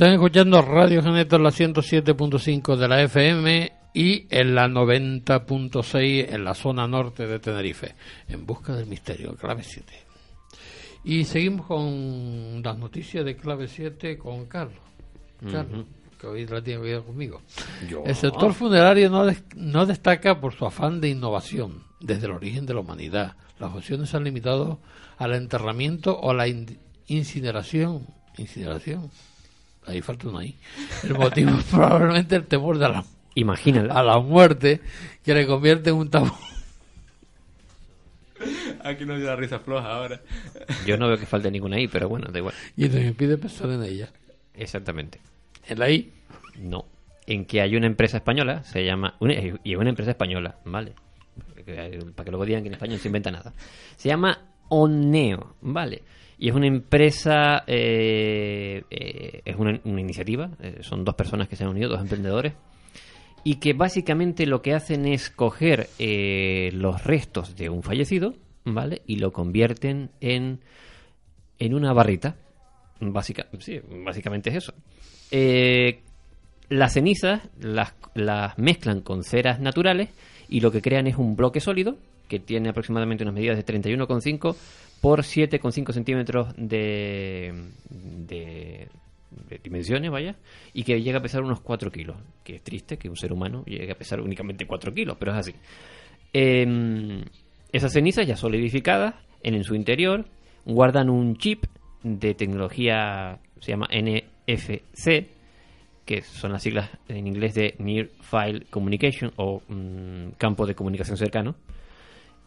[0.00, 6.42] Están escuchando Radio Geneto en la 107.5 de la FM y en la 90.6 en
[6.42, 7.94] la zona norte de Tenerife,
[8.26, 9.92] en busca del misterio, clave 7.
[11.04, 14.80] Y seguimos con las noticias de clave 7 con Carlos.
[15.52, 15.84] Carlos,
[16.18, 17.42] que hoy la tiene que conmigo.
[18.06, 22.64] El sector funerario no, des- no destaca por su afán de innovación desde el origen
[22.64, 23.36] de la humanidad.
[23.58, 24.80] Las opciones se han limitado
[25.18, 28.06] al enterramiento o la in- incineración.
[28.38, 29.10] Incineración.
[29.86, 30.54] Ahí falta una ahí.
[31.02, 33.94] El motivo es probablemente el temor de la, Imagínala.
[33.94, 34.80] a la muerte
[35.24, 36.30] que le convierte en un tabú.
[38.84, 40.20] Aquí nos dio la risa floja ahora.
[40.86, 42.54] Yo no veo que falte ninguna ahí, pero bueno, da igual.
[42.76, 44.08] Y nos impide pensar en ella.
[44.54, 45.20] Exactamente.
[45.68, 46.10] En la I.
[46.58, 46.86] No.
[47.26, 49.14] En que hay una empresa española, se llama.
[49.20, 50.94] una- y es una empresa española, ¿vale?
[52.14, 53.52] Para que luego digan que en España no se inventa nada.
[53.96, 54.38] Se llama
[54.68, 56.02] Oneo, ¿vale?
[56.40, 57.64] Y es una empresa.
[57.66, 60.50] eh, eh, es una, una iniciativa.
[60.60, 62.54] eh, son dos personas que se han unido, dos emprendedores.
[63.44, 69.02] Y que básicamente lo que hacen es coger los restos de un fallecido, ¿vale?
[69.06, 70.60] Y lo convierten en.
[71.58, 72.36] en una barrita.
[73.00, 74.74] Básica, sí, básicamente es eso.
[76.68, 80.10] Las cenizas las, las mezclan con ceras naturales
[80.48, 81.96] y lo que crean es un bloque sólido
[82.30, 84.54] que tiene aproximadamente unas medidas de 31,5
[85.00, 87.52] por 7,5 centímetros de,
[87.90, 88.88] de,
[89.64, 90.36] dimensiones, vaya,
[90.72, 92.16] y que llega a pesar unos 4 kilos.
[92.44, 95.38] Que es triste que un ser humano llegue a pesar únicamente 4 kilos, pero es
[95.38, 95.54] así.
[96.32, 97.24] Em,
[97.72, 100.24] esas cenizas ya solidificadas en, en su interior
[100.64, 101.64] guardan un chip
[102.04, 105.26] de tecnología, se llama NFC,
[106.04, 111.16] que son las siglas en inglés de Near File Communication o mm, campo de comunicación
[111.16, 111.56] cercano,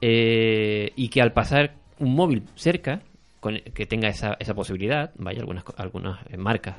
[0.05, 3.03] eh, y que al pasar un móvil cerca,
[3.39, 6.75] con- que tenga esa, esa posibilidad, vaya, algunas, algunas eh, marcas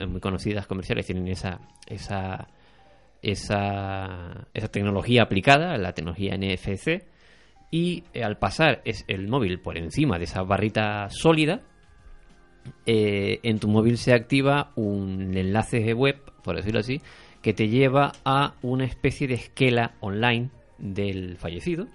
[0.00, 2.48] eh, muy conocidas comerciales tienen esa, esa,
[3.20, 7.04] esa, tecnología aplicada, la tecnología NFC,
[7.70, 11.60] y al pasar es el móvil por encima de esa barrita sólida,
[12.86, 17.02] en tu móvil se activa un enlace de web, por decirlo así,
[17.42, 21.88] que te lleva a una especie de esquela online del fallecido,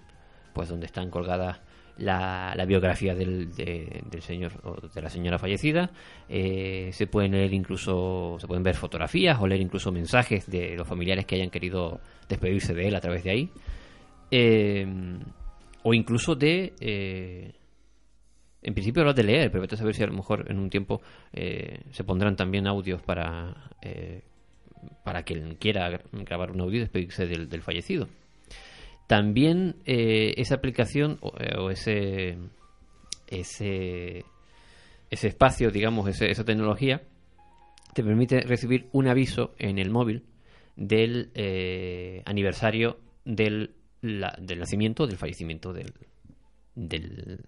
[0.53, 1.59] pues donde están colgadas
[1.97, 5.91] la, la biografía del, de- del señor o de la señora fallecida.
[6.29, 10.87] eh, se pueden leer incluso, se pueden ver fotografías o leer incluso mensajes de los
[10.87, 13.49] familiares que hayan querido despedirse de él a través de ahí.
[14.31, 14.87] Eh,
[15.83, 17.51] o incluso de eh,
[18.63, 20.69] en principio hablas de leer, pero vete a saber si a lo mejor en un
[20.69, 21.01] tiempo
[21.33, 24.21] eh, se pondrán también audios para eh,
[25.03, 28.07] para quien quiera gra- grabar un audio y despedirse del, del fallecido.
[29.07, 32.37] También eh, esa aplicación o, eh, o ese
[33.27, 34.25] ese
[35.09, 37.03] ese espacio, digamos, ese- esa tecnología
[37.93, 40.23] te permite recibir un aviso en el móvil
[40.75, 45.93] del eh, aniversario del, la- del nacimiento, del fallecimiento del,
[46.73, 47.39] del,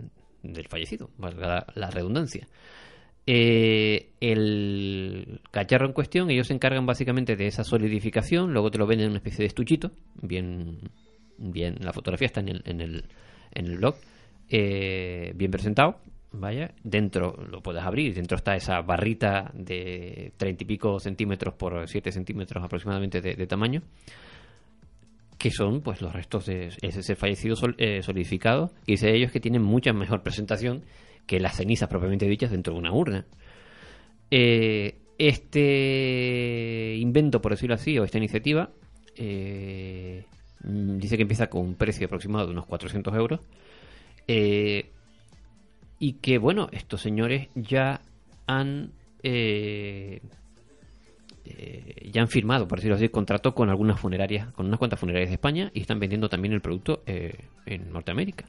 [0.70, 2.48] fallecido, valga la, redundancia.
[3.26, 4.12] El
[5.50, 9.12] cacharro en cuestión, ellos se encargan básicamente de esa solidificación, luego te lo venden en
[9.12, 9.92] una especie de estuchito,
[10.22, 10.78] bien,
[11.38, 13.06] bien, la fotografía está en el, en el,
[13.52, 13.96] en el blog,
[14.50, 16.00] eh, bien presentado,
[16.32, 21.88] vaya, dentro lo puedes abrir, dentro está esa barrita de treinta y pico centímetros por
[21.88, 23.82] 7 centímetros aproximadamente de, tamaño,
[25.38, 29.62] que son pues los restos de ese fallecido eh, solidificado, y dice ellos que tienen
[29.62, 30.84] mucha mejor presentación
[31.26, 33.26] que las cenizas propiamente dichas dentro de una urna.
[34.30, 38.70] Eh, este invento, por decirlo así, o esta iniciativa,
[40.66, 43.40] mm, dice que empieza con un precio aproximado de unos 400 euros.
[44.28, 44.86] eh,
[46.00, 48.02] y que, bueno, estos señores ya
[48.48, 48.92] han.
[49.24, 50.20] eh,
[51.46, 55.30] eh, ya han firmado, por decirlo así, contrato con algunas funerarias, con unas cuantas funerarias
[55.30, 57.34] de España y están vendiendo también el producto eh,
[57.66, 58.46] en Norteamérica.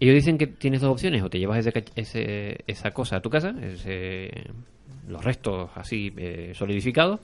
[0.00, 3.30] Ellos dicen que tienes dos opciones, o te llevas ese, ese- esa cosa a tu
[3.30, 4.50] casa, ese-
[5.08, 6.12] los restos así
[6.54, 7.20] solidificados,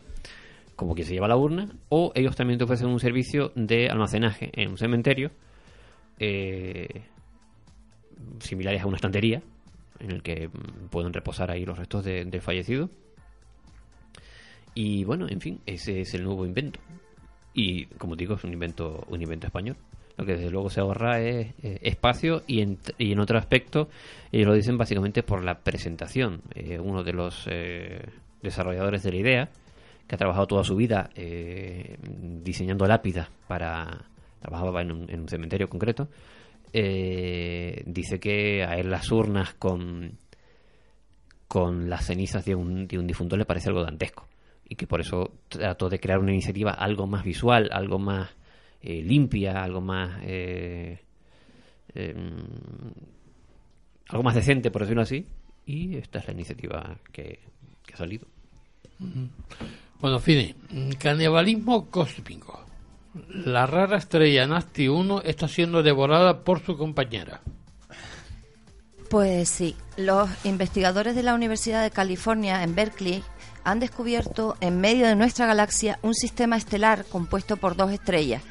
[0.81, 4.51] como quien se lleva la urna, o ellos también te ofrecen un servicio de almacenaje
[4.55, 5.31] en un cementerio,
[6.19, 7.03] eh,
[8.39, 9.43] similares a una estantería,
[9.99, 12.89] en el que mm, pueden reposar ahí los restos de- del fallecido.
[14.75, 16.81] Y bueno, en fin, ese es el nuevo invento.
[17.53, 19.77] Y como digo, es un invento, un invento español.
[20.17, 23.91] Lo que desde luego se ahorra es eh, espacio y en, y en otro aspecto,
[24.33, 26.41] lo dicen básicamente por la presentación.
[26.55, 28.01] Eh, uno de los eh,
[28.43, 29.49] desarrolladores de la idea,
[30.11, 34.07] que ha trabajado toda su vida eh, diseñando lápidas para.
[34.41, 36.09] trabajaba en un, en un cementerio concreto.
[36.73, 40.19] eh, dice que a él las urnas con
[41.47, 44.27] con las cenizas de un, de un difunto le parece algo dantesco
[44.69, 48.31] y que por eso trató de crear una iniciativa algo más visual, algo más
[48.83, 50.99] eh, limpia, algo más eh,
[51.95, 52.15] eh,
[54.09, 55.25] algo más decente, por decirlo así.
[55.67, 57.39] Y esta es la iniciativa que
[57.93, 58.27] ha salido.
[60.01, 60.55] Bueno, Fini,
[60.99, 62.65] canibalismo cósmico.
[63.29, 67.43] La rara estrella Nasty 1 está siendo devorada por su compañera.
[69.11, 73.23] Pues sí, los investigadores de la Universidad de California en Berkeley
[73.65, 78.43] han descubierto en medio de nuestra galaxia un sistema estelar compuesto por dos estrellas,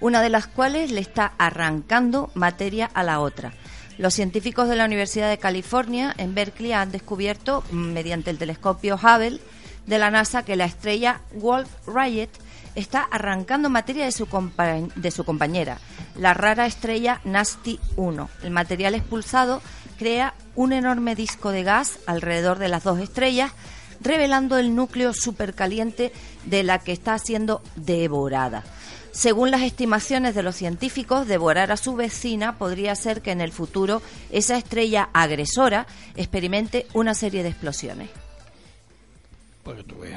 [0.00, 3.52] una de las cuales le está arrancando materia a la otra.
[3.98, 8.96] Los científicos de la Universidad de California en Berkeley han descubierto, mm, mediante el telescopio
[8.96, 9.40] Hubble
[9.88, 12.30] de la NASA, que la estrella Wolf Rayet
[12.74, 14.28] está arrancando materia de su,
[14.94, 15.78] de su compañera,
[16.16, 18.28] la rara estrella Nasty 1.
[18.42, 19.62] El material expulsado
[19.98, 23.50] crea un enorme disco de gas alrededor de las dos estrellas,
[24.00, 26.12] revelando el núcleo supercaliente
[26.44, 28.64] de la que está siendo devorada.
[29.10, 33.52] Según las estimaciones de los científicos, devorar a su vecina podría ser que en el
[33.52, 38.10] futuro esa estrella agresora experimente una serie de explosiones.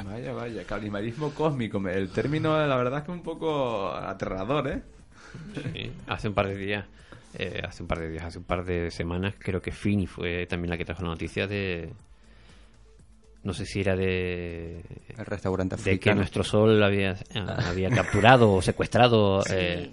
[0.04, 1.78] Vaya, vaya, canibalismo cósmico.
[1.88, 4.82] El término, la verdad, es que es un poco aterrador, ¿eh?
[5.72, 6.86] Sí, hace un par de días,
[7.34, 10.46] eh, hace un par de días, hace un par de semanas, creo que Fini fue
[10.46, 11.90] también la que trajo la noticia de.
[13.44, 14.82] No sé si era de.
[15.18, 16.16] El restaurante De que africano.
[16.18, 17.16] nuestro sol había,
[17.68, 19.42] había capturado o secuestrado.
[19.42, 19.54] Sí.
[19.56, 19.90] eh,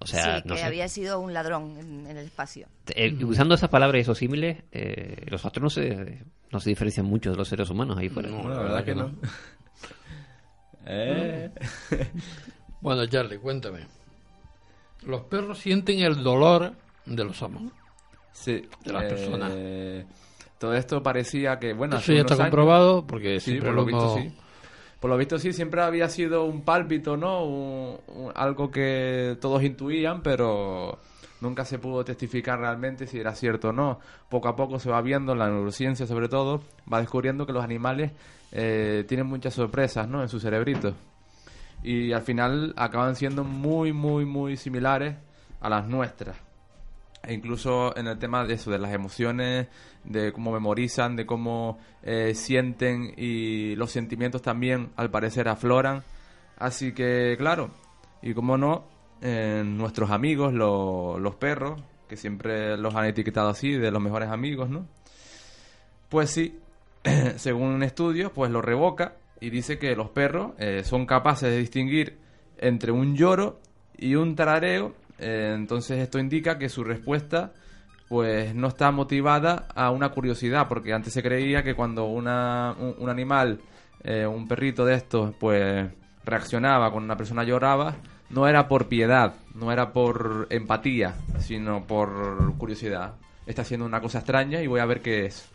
[0.00, 0.66] o sea, sí, no que sé.
[0.66, 2.66] había sido un ladrón en, en el espacio.
[2.88, 7.06] Eh, usando esas palabras y esos símiles, eh, los astros no se, no se diferencian
[7.06, 8.28] mucho de los seres humanos ahí fuera.
[8.30, 9.12] No, la verdad que no.
[10.86, 11.50] Eh.
[12.80, 13.80] Bueno, Charlie, cuéntame.
[15.04, 16.72] Los perros sienten el dolor
[17.04, 17.70] de los amos.
[18.32, 18.66] Sí.
[18.84, 19.52] De las eh, personas.
[20.58, 21.98] Todo esto parecía que, bueno...
[21.98, 24.38] Eso ya está años- comprobado, porque Sí, siempre por lo lo visto hemos- sí.
[25.00, 27.44] Por lo visto sí, siempre había sido un pálpito, ¿no?
[27.44, 27.98] Un-
[28.34, 30.98] algo que todos intuían, pero
[31.40, 33.98] Nunca se pudo testificar realmente si era cierto o no.
[34.28, 38.12] Poco a poco se va viendo, la neurociencia sobre todo, va descubriendo que los animales
[38.52, 40.20] eh, tienen muchas sorpresas ¿no?
[40.20, 40.92] en su cerebrito.
[41.82, 45.16] Y al final acaban siendo muy, muy, muy similares
[45.62, 46.36] a las nuestras.
[47.22, 49.68] E incluso en el tema de eso, de las emociones,
[50.04, 56.02] de cómo memorizan, de cómo eh, sienten y los sentimientos también al parecer afloran.
[56.56, 57.70] Así que, claro,
[58.22, 58.84] y como no,
[59.20, 64.30] eh, nuestros amigos, lo- los perros, que siempre los han etiquetado así, de los mejores
[64.30, 64.86] amigos, ¿no?
[66.08, 66.58] Pues sí,
[67.36, 71.58] según un estudio, pues lo revoca y dice que los perros eh, son capaces de
[71.58, 72.18] distinguir
[72.58, 73.60] entre un lloro
[73.96, 74.94] y un tarareo.
[75.20, 77.52] Eh, entonces esto indica que su respuesta
[78.08, 82.96] pues no está motivada a una curiosidad, porque antes se creía que cuando una, un,
[82.98, 83.60] un animal,
[84.02, 85.88] eh, un perrito de estos, pues
[86.24, 87.94] reaccionaba cuando una persona lloraba,
[88.30, 93.14] no era por piedad, no era por empatía, sino por curiosidad.
[93.46, 95.48] Está haciendo una cosa extraña y voy a ver qué es.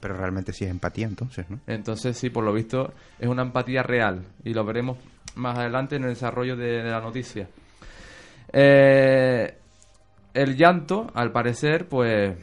[0.00, 1.58] Pero realmente sí es empatía entonces, ¿no?
[1.66, 4.24] Entonces, sí, por lo visto, es una empatía real.
[4.44, 4.98] Y lo veremos
[5.34, 7.48] más adelante en el desarrollo de, de la noticia.
[8.52, 9.54] Eh,
[10.34, 12.36] el llanto, al parecer, pues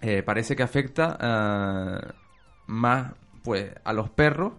[0.00, 2.12] eh, parece que afecta eh,
[2.66, 3.12] más
[3.42, 4.52] pues a los perros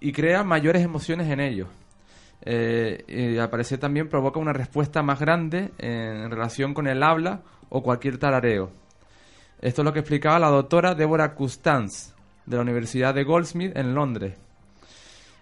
[0.00, 1.68] y crea mayores emociones en ellos.
[2.44, 7.82] Y al parecer también provoca una respuesta más grande en relación con el habla o
[7.82, 8.70] cualquier tarareo.
[9.60, 12.12] Esto es lo que explicaba la doctora Deborah Custance
[12.46, 14.34] de la Universidad de Goldsmith en Londres.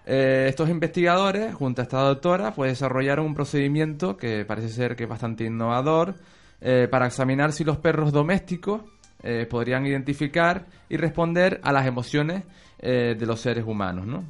[0.08, 5.02] Eh, estos investigadores, junto a esta doctora, pues desarrollaron un procedimiento que parece ser que
[5.02, 6.14] es bastante innovador
[6.60, 8.82] eh, para examinar si los perros domésticos
[9.24, 12.44] eh, podrían identificar y responder a las emociones
[12.78, 14.22] de los seres humanos, ¿no?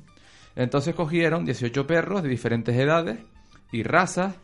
[0.54, 3.18] Entonces cogieron 18 perros de diferentes edades
[3.72, 4.36] y razas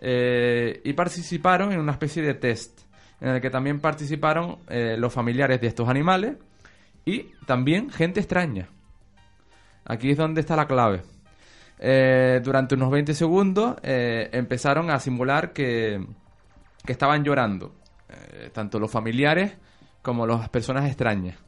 [0.00, 2.82] y participaron en una especie de test
[3.20, 6.36] en el que también participaron los familiares de estos animales
[7.04, 8.68] y también gente extraña.
[9.88, 11.02] Aquí es donde está la clave.
[11.78, 16.04] Eh, durante unos 20 segundos eh, empezaron a simular que,
[16.84, 17.74] que estaban llorando,
[18.08, 19.56] eh, tanto los familiares
[20.02, 21.38] como las personas extrañas.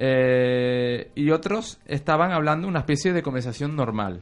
[0.00, 4.20] Y otros estaban hablando una especie de conversación normal.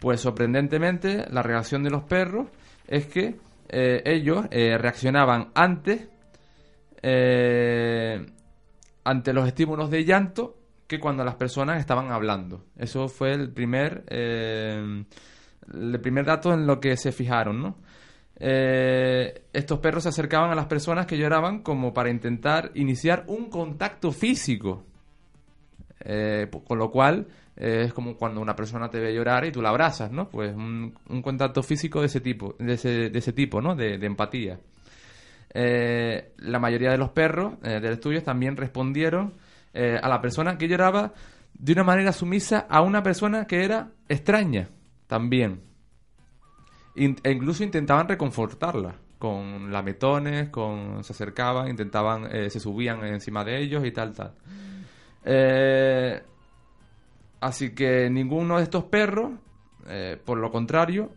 [0.00, 2.48] Pues sorprendentemente la reacción de los perros
[2.88, 3.36] es que
[3.68, 6.08] ellos reaccionaban antes
[9.04, 10.55] ante los estímulos de llanto
[10.86, 12.64] que cuando las personas estaban hablando.
[12.76, 15.04] Eso fue el primer, eh,
[15.72, 17.76] el primer dato en lo que se fijaron, ¿no?
[18.38, 23.48] Eh, estos perros se acercaban a las personas que lloraban como para intentar iniciar un
[23.48, 24.84] contacto físico.
[26.08, 27.26] Eh, con lo cual
[27.56, 30.28] eh, es como cuando una persona te ve llorar y tú la abrazas, ¿no?
[30.28, 33.74] Pues un, un contacto físico de ese tipo, de ese, de ese tipo, ¿no?
[33.74, 34.60] De, de empatía.
[35.54, 39.32] La mayoría de los perros del estudio también respondieron
[39.78, 41.12] eh, a la persona que lloraba
[41.52, 44.70] de una manera sumisa a una persona que era extraña
[45.06, 45.60] también.
[46.94, 53.60] E incluso intentaban reconfortarla con lametones, con se acercaban, intentaban, eh, se subían encima de
[53.60, 54.32] ellos y tal, tal.
[55.22, 56.22] Eh,
[57.40, 59.32] así que ninguno de estos perros,
[60.24, 61.12] por lo contrario,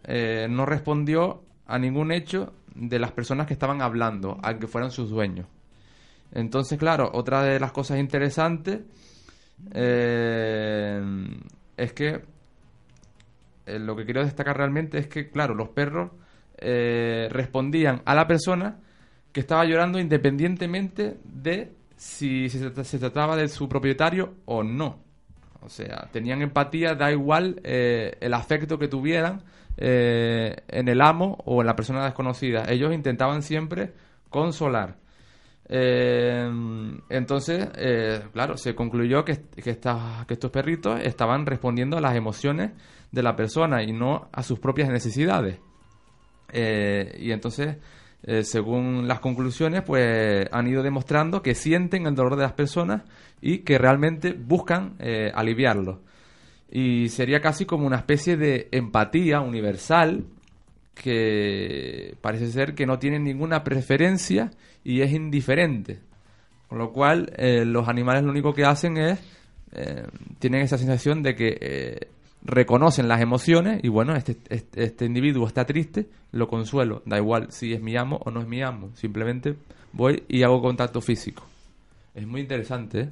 [0.50, 5.48] no respondió a ningún hecho de las personas que estaban hablando, aunque fueran sus dueños.
[6.32, 8.82] Entonces, claro, otra de las cosas interesantes
[9.74, 11.02] eh,
[11.76, 12.22] es que
[13.66, 16.12] eh, lo que quiero destacar realmente es que, claro, los perros
[16.58, 18.80] eh, respondían a la persona
[19.32, 25.00] que estaba llorando independientemente de si se, se trataba de su propietario o no.
[25.62, 29.44] O sea, tenían empatía, da igual el afecto que tuvieran
[29.76, 32.64] en el amo o en la persona desconocida.
[32.70, 33.92] Ellos intentaban siempre
[34.30, 34.96] consolar.
[35.72, 36.50] Eh,
[37.10, 42.72] entonces, eh, claro, se concluyó que, que, estos perritos estaban respondiendo a las emociones
[43.12, 45.60] de la persona y no a sus propias necesidades.
[46.52, 47.78] Eh, y entonces,
[48.42, 53.04] según las conclusiones, pues han ido demostrando que sienten el dolor de las personas
[53.40, 54.98] y que realmente buscan
[55.34, 56.02] aliviarlo.
[56.70, 60.26] Y sería casi como una especie de empatía universal
[61.02, 64.52] que parece ser que no tiene ninguna preferencia
[64.84, 66.00] y es indiferente.
[66.68, 69.20] Con lo cual, eh, los animales lo único que hacen es,
[69.72, 70.06] eh,
[70.40, 72.08] tienen esa sensación de que eh,
[72.44, 77.02] reconocen las emociones y bueno, este, este, este individuo está triste, lo consuelo.
[77.06, 78.92] Da igual si es mi amo o no es mi amo.
[78.96, 79.56] Simplemente
[79.94, 81.44] voy y hago contacto físico.
[82.14, 83.10] Es muy interesante.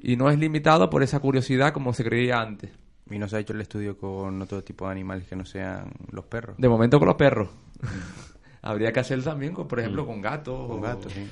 [0.00, 2.70] Y no es limitado por esa curiosidad como se creía antes.
[3.10, 5.90] ¿Y no se ha hecho el estudio con otro tipo de animales que no sean
[6.10, 6.56] los perros?
[6.58, 7.48] De momento con los perros.
[8.62, 10.68] Habría que hacerlo también, con, por ejemplo, con gatos.
[10.68, 11.26] Con o- gatos, sí.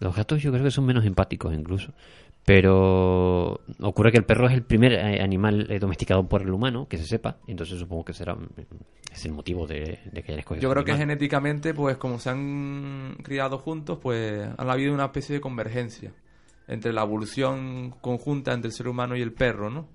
[0.00, 1.92] Los gatos yo creo que son menos empáticos incluso.
[2.44, 6.88] Pero ocurre que el perro es el primer eh, animal eh, domesticado por el humano,
[6.88, 7.36] que se sepa.
[7.46, 8.48] Entonces supongo que será mm,
[9.12, 12.18] es el motivo de, de que hayan escogido Yo ese creo que genéticamente, pues como
[12.18, 16.12] se han criado juntos, pues ha habido una especie de convergencia
[16.66, 19.86] entre la evolución conjunta entre el ser humano y el perro, ¿no?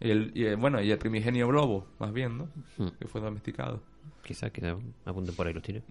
[0.00, 2.48] Y el, y el- bueno, y el primigenio globo, más bien, ¿no?
[2.78, 2.88] Hmm.
[2.98, 3.80] Que fue domesticado.
[4.22, 5.82] Quizá que apunten por ahí los tiros.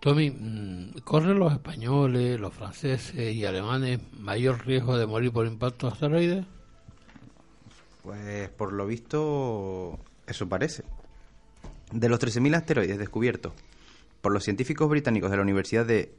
[0.00, 5.86] Tommy, mm, ¿corren los españoles, los franceses y alemanes mayor riesgo de morir por impacto
[5.86, 6.44] de asteroides?
[8.02, 10.84] Pues por lo visto, eso parece.
[11.92, 13.52] De los 13.000 asteroides descubiertos
[14.20, 16.12] por los científicos británicos de la Universidad de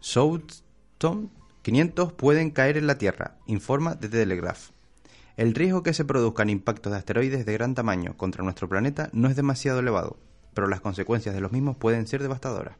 [0.00, 1.30] Southampton,
[1.62, 4.70] 500 pueden caer en la Tierra, informa The Telegraph.
[5.36, 9.28] El riesgo que se produzcan impactos de asteroides de gran tamaño contra nuestro planeta no
[9.28, 10.18] es demasiado elevado,
[10.52, 12.76] pero las consecuencias de los mismos pueden ser devastadoras.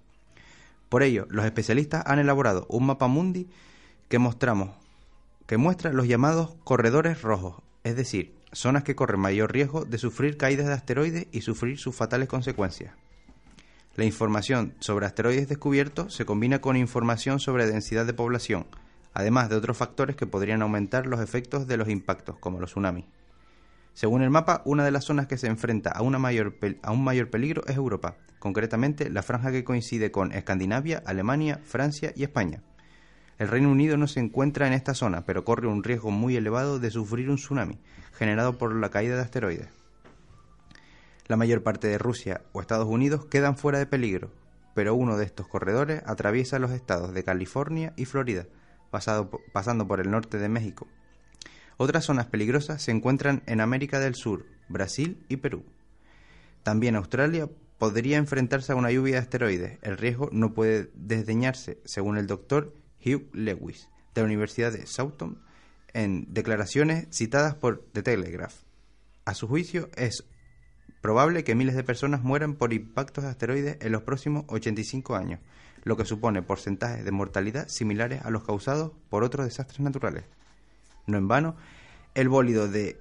[0.91, 3.49] Por ello, los especialistas han elaborado un mapa mundi
[4.09, 4.71] que mostramos
[5.47, 10.37] que muestra los llamados corredores rojos, es decir, zonas que corren mayor riesgo de sufrir
[10.37, 12.95] caídas de asteroides y sufrir sus fatales consecuencias.
[13.97, 18.67] La información sobre asteroides descubiertos se combina con información sobre densidad de población,
[19.15, 23.07] además de otros factores que podrían aumentar los efectos de los impactos, como los tsunamis.
[23.95, 27.05] Según el mapa, una de las zonas que se enfrenta a, una mayor a un
[27.05, 32.63] mayor peligro es Europa, concretamente la franja que coincide con Escandinavia, Alemania, Francia y España.
[33.39, 36.79] El Reino Unido no se encuentra en esta zona, pero corre un riesgo muy elevado
[36.79, 37.79] de sufrir un tsunami
[38.13, 39.69] generado por la caída de asteroides.
[41.27, 44.31] La mayor parte de Rusia o Estados Unidos quedan fuera de peligro,
[44.75, 48.47] pero uno de estos corredores atraviesa los estados de California y Florida,
[48.93, 50.87] pasando por el norte de México.
[51.79, 55.65] Otras zonas peligrosas se encuentran en América del Sur, Brasil y Perú.
[56.63, 59.79] También Australia podría enfrentarse a una lluvia de asteroides.
[59.83, 62.73] El riesgo no puede desdeñarse, según el doctor
[63.05, 65.43] Hugh Lewis, de la Universidad de Southampton,
[65.93, 68.55] en declaraciones citadas por The Telegraph.
[69.25, 70.25] A su juicio, es
[71.01, 75.41] probable que miles de personas mueran por impactos de asteroides en los próximos 85 años,
[75.85, 80.25] lo que supone porcentajes de mortalidad similares a los causados por otros desastres naturales.
[81.07, 81.57] No en vano,
[82.15, 82.99] el bólido de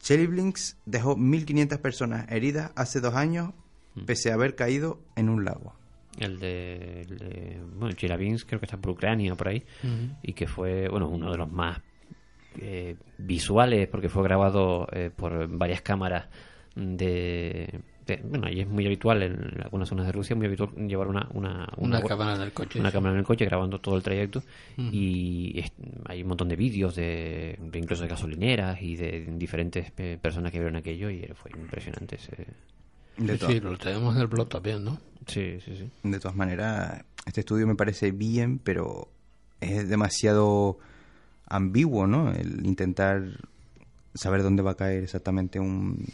[0.00, 3.52] Chelyabinsk dejó 1.500 personas heridas hace dos años,
[4.06, 5.74] pese a haber caído en un lago.
[6.18, 9.64] El de, el de bueno, Chelyabinsk creo que está por Ucrania por ahí
[10.22, 11.80] y que fue bueno uno de los más
[12.58, 16.26] eh, visuales porque fue grabado eh, por varias cámaras
[16.74, 17.80] de,
[18.24, 21.68] bueno ahí es muy habitual en algunas zonas de Rusia muy habitual llevar una una,
[21.76, 22.92] Una cámara en el coche, una sí.
[22.94, 24.42] cámara en el coche grabando todo el trayecto
[24.76, 25.72] y es-
[26.06, 30.50] hay un montón de vídeos de, de incluso de gasolineras y de diferentes eh, personas
[30.52, 32.46] que vieron aquello y fue impresionante ese
[33.18, 34.98] De sí, lo tenemos en el blog también, ¿no?
[35.26, 39.08] sí sí sí De todas maneras, este estudio me parece bien, pero
[39.60, 40.78] es demasiado
[41.46, 42.32] ambiguo, ¿no?
[42.32, 43.22] El intentar
[44.14, 46.04] saber dónde va a caer exactamente un,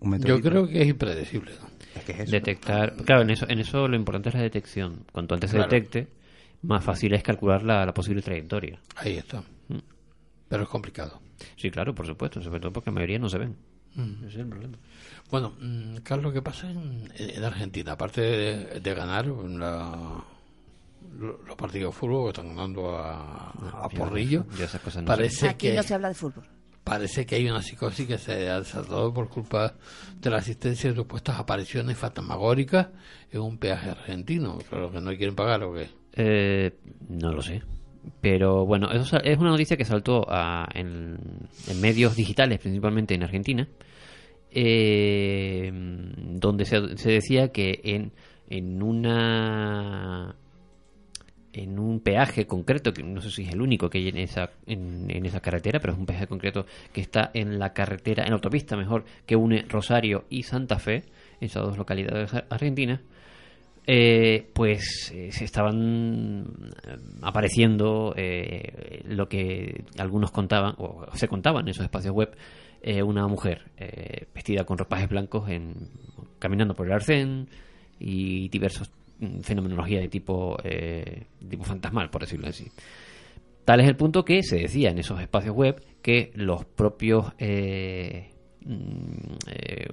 [0.00, 0.36] un meteorito.
[0.48, 1.68] Yo creo que es impredecible, ¿no?
[1.94, 2.30] Es que es eso.
[2.32, 5.68] detectar claro en eso en eso lo importante es la detección cuanto antes Claro.
[5.68, 6.08] se detecte
[6.62, 9.40] más fácil es calcular la, la posible trayectoria Ahí está.
[9.68, 9.78] Mm.
[10.48, 11.20] Pero es complicado.
[11.56, 13.56] sí claro por supuesto sobre todo porque la mayoría no se ven
[13.96, 14.18] Mm.
[14.24, 14.78] ese es el problema
[15.32, 17.90] Bueno, mm, Carlos, ¿qué pasa en, en Argentina?
[17.92, 20.24] Aparte de, de ganar la-
[21.18, 25.08] lo- los partidos de fútbol que están ganando a, a porrillo, yo esas cosas no
[25.08, 26.44] parece Aquí que no se habla de fútbol.
[26.84, 29.74] Parece que hay una psicosis que se ha desatado por culpa
[30.20, 32.88] de la asistencia de supuestas apariciones fantasmagóricas
[33.30, 34.58] en un peaje argentino.
[34.68, 35.88] Claro que no quieren pagar o qué.
[36.14, 36.72] Eh,
[37.08, 37.62] no lo sé.
[38.20, 41.18] Pero bueno, eso es una noticia que saltó a- en,
[41.68, 43.68] en medios digitales, principalmente en Argentina,
[44.50, 48.12] eh, donde se, se decía que en,
[48.48, 50.34] en una
[51.52, 54.50] en un peaje concreto, que no sé si es el único que hay en esa,
[54.66, 58.30] en, en esa carretera, pero es un peaje concreto que está en la carretera, en
[58.30, 61.04] la autopista mejor, que une Rosario y Santa Fe,
[61.40, 63.00] esas dos localidades ar- argentinas,
[63.86, 66.44] eh, pues eh, se estaban
[66.86, 72.36] eh, apareciendo eh, lo que algunos contaban, o se contaban en esos espacios web,
[72.82, 73.70] eh, una mujer
[74.34, 75.74] vestida con ropajes blancos en,
[76.38, 77.48] caminando por el arcén
[77.98, 78.90] y diversos
[79.42, 82.68] fenomenología de tipo, eh, tipo fantasmal, por decirlo así.
[83.64, 88.30] Tal es el punto que se decía en esos espacios web que los propios eh,
[88.64, 89.88] mm, eh,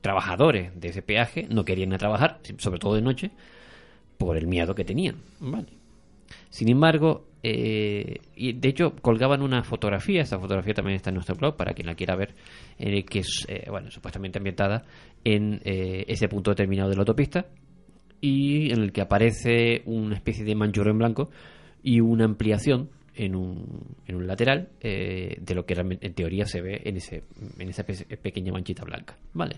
[0.00, 3.30] trabajadores de ese peaje no querían a trabajar, sobre todo de noche,
[4.18, 5.16] por el miedo que tenían.
[5.40, 5.68] Vale.
[6.50, 11.34] Sin embargo, eh, y de hecho colgaban una fotografía, esa fotografía también está en nuestro
[11.34, 12.34] blog para quien la quiera ver,
[12.78, 14.84] eh, que es eh, bueno, supuestamente ambientada
[15.24, 17.46] en ese punto determinado de la autopista
[18.22, 21.28] y en el que aparece una especie de manchurro en blanco
[21.82, 26.62] y una ampliación en un, en un lateral eh, de lo que en teoría se
[26.62, 27.24] ve en, ese,
[27.58, 29.18] en esa pe- pequeña manchita blanca.
[29.34, 29.56] Vale.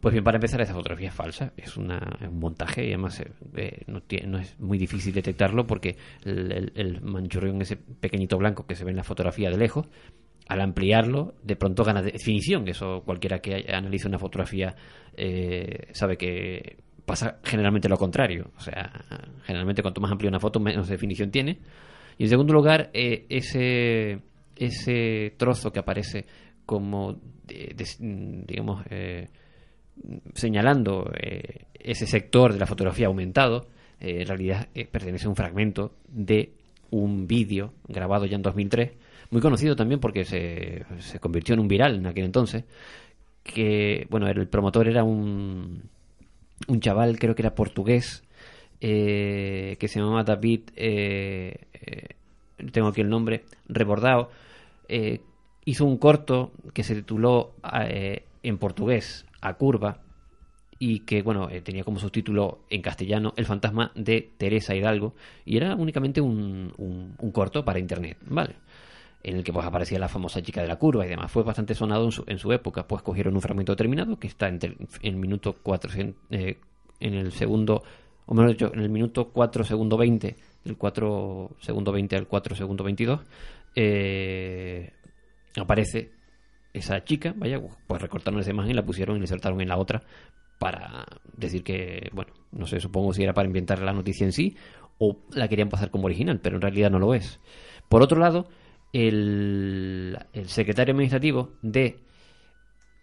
[0.00, 3.32] Pues bien, para empezar, esa fotografía es falsa, es, una, un montaje y además eh,
[3.56, 8.76] eh, no, es muy difícil detectarlo porque el, el, el manchurrión, ese pequeñito blanco que
[8.76, 9.88] se ve en la fotografía de lejos,
[10.46, 12.68] al ampliarlo, de pronto gana definición.
[12.68, 14.76] Eso cualquiera que analice una fotografía
[15.92, 16.76] sabe que
[17.06, 18.50] pasa generalmente lo contrario.
[18.56, 18.92] O sea,
[19.44, 21.58] generalmente cuanto más amplia una foto, menos definición tiene.
[22.18, 24.18] Y en segundo lugar, eh, ese,
[24.56, 26.26] ese trozo que aparece
[26.66, 27.74] como, de-
[28.46, 29.28] digamos, eh,
[30.34, 33.66] señalando eh, ese sector de la fotografía aumentado,
[34.00, 36.52] eh, en realidad eh, pertenece a un fragmento de
[36.90, 38.92] un vídeo grabado ya en 2003,
[39.30, 42.64] muy conocido también porque se, se convirtió en un viral en aquel entonces,
[43.42, 45.82] que, bueno, el promotor era un,
[46.68, 48.22] un chaval, creo que era portugués,
[48.80, 52.08] eh, que se llamaba David, eh, eh,
[52.72, 54.30] tengo aquí el nombre, Rebordado,
[54.88, 55.20] eh,
[55.64, 57.54] hizo un corto que se tituló
[58.42, 60.00] en portugués A Curva
[60.78, 65.74] y que bueno tenía como subtítulo en castellano El fantasma de Teresa Hidalgo y era
[65.74, 68.54] únicamente un, un- un corto para internet, ¿vale?
[69.28, 71.32] En el que pues aparecía la famosa chica de la curva y demás.
[71.32, 74.46] Fue bastante sonado en su, en su época, pues cogieron un fragmento determinado que está
[74.48, 76.58] entre- en el minuto 400, eh,
[77.00, 77.82] en el segundo,
[78.26, 82.54] o mejor dicho, en el minuto 4 segundo 20, del 4 segundo 20 al 4
[82.54, 83.20] segundo 22,
[83.74, 84.92] eh,
[85.56, 86.12] aparece
[86.72, 90.02] esa chica, vaya, pues recortaron esa imagen la pusieron y la insertaron en la otra
[90.58, 91.04] para
[91.36, 94.56] decir que, bueno, no sé, supongo si era para inventar la noticia en sí
[94.98, 97.40] o la querían pasar como original, pero en realidad no lo es.
[97.88, 98.46] Por otro lado,
[98.96, 101.98] el, el secretario administrativo de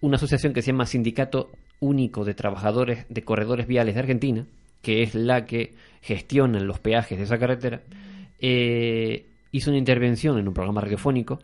[0.02, 4.48] una asociación que se llama Sindicato Único de Trabajadores de Corredores Viales de Argentina,
[4.82, 7.84] que es la que gestiona los peajes de esa carretera,
[8.40, 11.40] eh, hizo una intervención en un programa radiofónico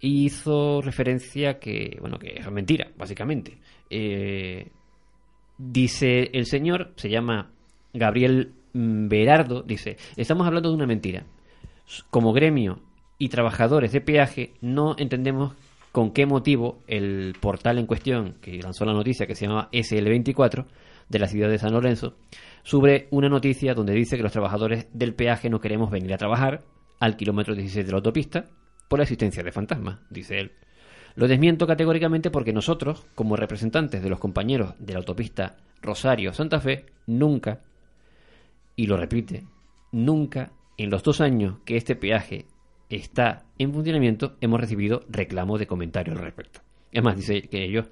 [0.00, 3.58] y hizo referencia que, bueno, que es mentira, básicamente.
[3.90, 4.70] Eh,
[5.58, 7.50] dice el señor, se llama
[7.92, 11.26] Gabriel mm, Berardo, dice, estamos hablando de una mentira.
[12.08, 12.80] Como gremio
[13.20, 15.52] y trabajadores de peaje no entendemos
[15.92, 20.64] con qué motivo el portal en cuestión que lanzó la noticia que se llama SL24
[21.10, 22.16] de la ciudad de San Lorenzo
[22.62, 26.62] sube una noticia donde dice que los trabajadores del peaje no queremos venir a trabajar
[26.98, 28.46] al kilómetro 16 de la autopista
[28.88, 30.52] por la existencia de fantasmas, dice él.
[31.14, 36.86] Lo desmiento categóricamente porque nosotros, como representantes de los compañeros de la autopista Rosario-Santa Fe,
[37.06, 37.60] nunca,
[38.76, 39.44] y lo repite,
[39.92, 42.46] nunca en los dos años que este peaje
[42.96, 46.60] está en funcionamiento hemos recibido reclamo de comentarios al respecto.
[46.92, 47.86] Es más, dice que ellos,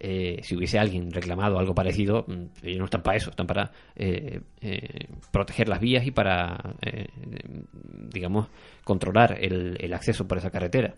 [0.00, 3.70] eh, si hubiese alguien reclamado algo parecido, mm, ellos no están para eso, están para
[3.96, 7.08] eh, eh, proteger las vías y para, eh,
[8.12, 8.48] digamos,
[8.84, 10.94] controlar el, el acceso por esa carretera.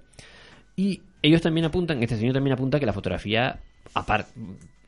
[0.75, 3.61] Y ellos también apuntan, este señor también apunta que la fotografía,
[3.95, 4.33] aparte,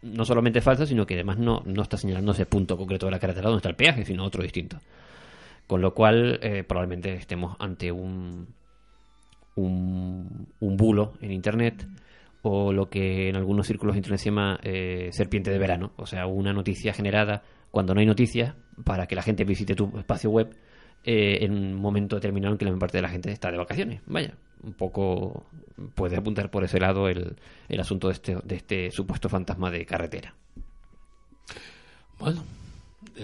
[0.02, 3.12] no solamente es falsa, sino que además no, no está señalando ese punto concreto de
[3.12, 4.78] la carretera donde está el peaje, sino otro distinto.
[5.68, 8.48] Con lo cual, eh, probablemente estemos ante un,
[9.54, 11.86] un, un bulo en Internet
[12.42, 16.06] o lo que en algunos círculos de Internet se llama eh, serpiente de verano, o
[16.06, 18.54] sea, una noticia generada cuando no hay noticias
[18.84, 20.56] para que la gente visite tu espacio web
[21.04, 23.58] eh, en un momento determinado en que la mayor parte de la gente está de
[23.58, 24.00] vacaciones.
[24.06, 25.46] Vaya, un poco
[25.94, 27.36] puede apuntar por ese lado el,
[27.68, 30.34] el asunto de este, de este supuesto fantasma de carretera.
[32.18, 32.42] Bueno,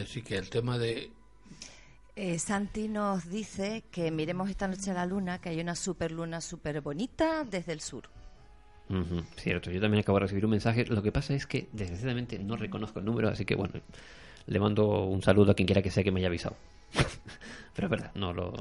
[0.01, 1.11] así que el tema de
[2.17, 6.13] Eh, Santi nos dice que miremos esta noche a la luna, que hay una super
[6.13, 8.09] luna súper bonita desde el sur.
[9.37, 10.85] Cierto, yo también acabo de recibir un mensaje.
[10.85, 13.75] Lo que pasa es que desgraciadamente no reconozco el número, así que bueno,
[14.47, 16.57] le mando un saludo a quien quiera que sea que me haya avisado.
[17.75, 18.53] Pero es verdad, no lo.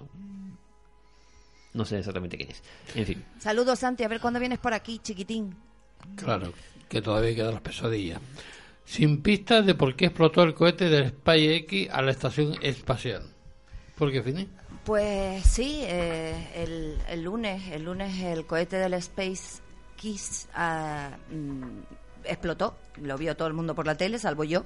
[1.74, 2.64] No sé exactamente quién es.
[2.96, 3.26] En fin.
[3.40, 5.56] Saludos, Santi, a ver cuándo vienes por aquí, chiquitín.
[6.16, 6.54] Claro,
[6.88, 8.20] que todavía quedan las pesadillas.
[8.86, 13.33] Sin pistas de por qué explotó el cohete del SpaceX a la estación espacial.
[13.98, 14.48] ¿Por qué, Fini?
[14.86, 19.62] Pues sí, eh, el, lunes, el lunes el cohete del Space
[19.96, 21.80] Kiss ah, mm,
[22.26, 24.66] explotó, lo vio todo el mundo por la tele, salvo yo.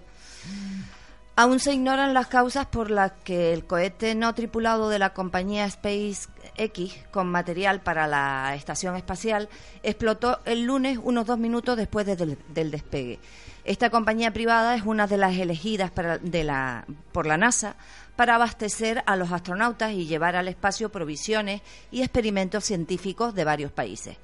[1.36, 5.70] Aún se ignoran las causas por las que el cohete no tripulado de la compañía
[5.70, 9.48] SpaceX con material para la estación espacial
[9.84, 13.20] explotó el lunes unos dos minutos después de- del, del despegue.
[13.66, 17.76] Esta compañía privada es una de las elegidas para- de la, por la NASA
[18.18, 21.62] para abastecer a los astronautas y llevar al espacio provisiones
[21.92, 24.18] y experimentos científicos de varios países.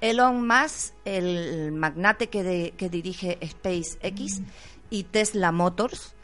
[0.00, 4.40] Elon Musk, el magnate que, de- que dirige SpaceX
[4.90, 6.14] y Tesla Motors,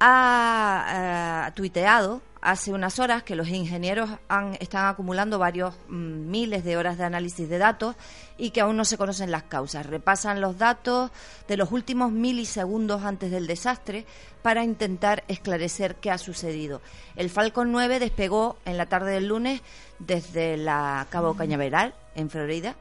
[0.00, 6.64] ha eh, tuiteado hace unas horas que los ingenieros han, están acumulando varios mm, miles
[6.64, 7.96] de horas de análisis de datos
[8.38, 9.86] y que aún no se conocen las causas.
[9.86, 11.10] Repasan los datos
[11.48, 14.06] de los últimos milisegundos antes del desastre
[14.42, 16.80] para intentar esclarecer qué ha sucedido.
[17.16, 19.60] El Falcon 9 despegó en la tarde del lunes
[19.98, 22.74] desde la Cabo Cañaveral, en Florida.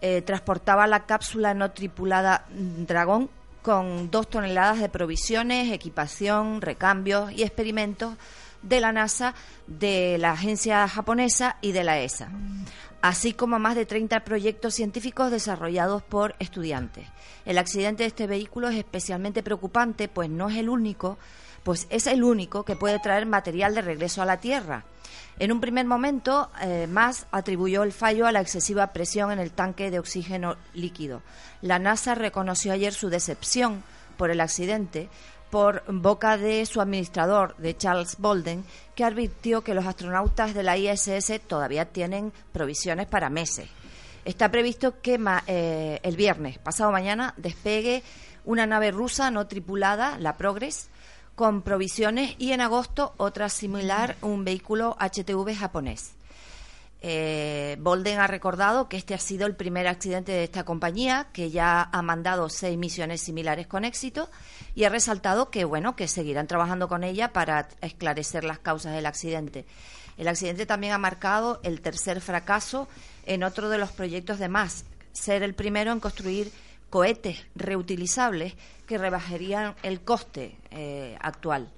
[0.00, 3.30] Eh, transportaba la cápsula no tripulada Dragón
[3.62, 8.14] con dos toneladas de provisiones, equipación, recambios y experimentos
[8.68, 9.34] de la NASA,
[9.66, 12.28] de la agencia japonesa y de la ESA,
[13.00, 17.06] así como más de 30 proyectos científicos desarrollados por estudiantes.
[17.44, 21.18] El accidente de este vehículo es especialmente preocupante, pues no es el único,
[21.62, 24.84] pues es el único que puede traer material de regreso a la Tierra.
[25.38, 29.52] En un primer momento, eh, más atribuyó el fallo a la excesiva presión en el
[29.52, 31.22] tanque de oxígeno líquido.
[31.60, 33.84] La NASA reconoció ayer su decepción
[34.16, 35.08] por el accidente
[35.50, 40.76] por boca de su administrador, de Charles Bolden, que advirtió que los astronautas de la
[40.76, 43.68] ISS todavía tienen provisiones para meses.
[44.24, 48.02] Está previsto que eh, el viernes, pasado mañana, despegue
[48.44, 50.88] una nave rusa no tripulada, la Progress,
[51.34, 56.14] con provisiones y en agosto otra similar, un vehículo HTV japonés.
[57.02, 61.50] Eh, Bolden ha recordado que este ha sido el primer accidente de esta compañía, que
[61.50, 64.30] ya ha mandado seis misiones similares con éxito,
[64.74, 69.06] y ha resaltado que bueno que seguirán trabajando con ella para esclarecer las causas del
[69.06, 69.66] accidente.
[70.16, 72.88] El accidente también ha marcado el tercer fracaso
[73.26, 76.50] en otro de los proyectos de MAS, ser el primero en construir
[76.88, 78.54] cohetes reutilizables
[78.86, 81.70] que rebajarían el coste eh, actual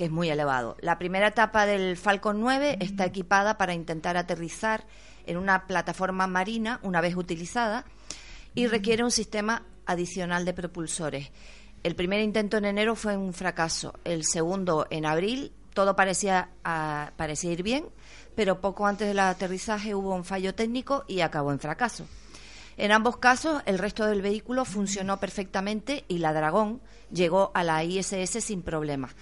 [0.00, 0.78] que es muy elevado.
[0.80, 4.86] La primera etapa del Falcon 9 está equipada para intentar aterrizar
[5.26, 7.84] en una plataforma marina una vez utilizada
[8.54, 11.30] y requiere un sistema adicional de propulsores.
[11.82, 15.52] El primer intento en enero fue un fracaso, el segundo en abril.
[15.74, 17.84] Todo parecía, ah, parecía ir bien,
[18.34, 22.06] pero poco antes del aterrizaje hubo un fallo técnico y acabó en fracaso.
[22.78, 26.80] En ambos casos, el resto del vehículo funcionó perfectamente y la Dragón
[27.12, 29.14] llegó a la ISS sin problemas.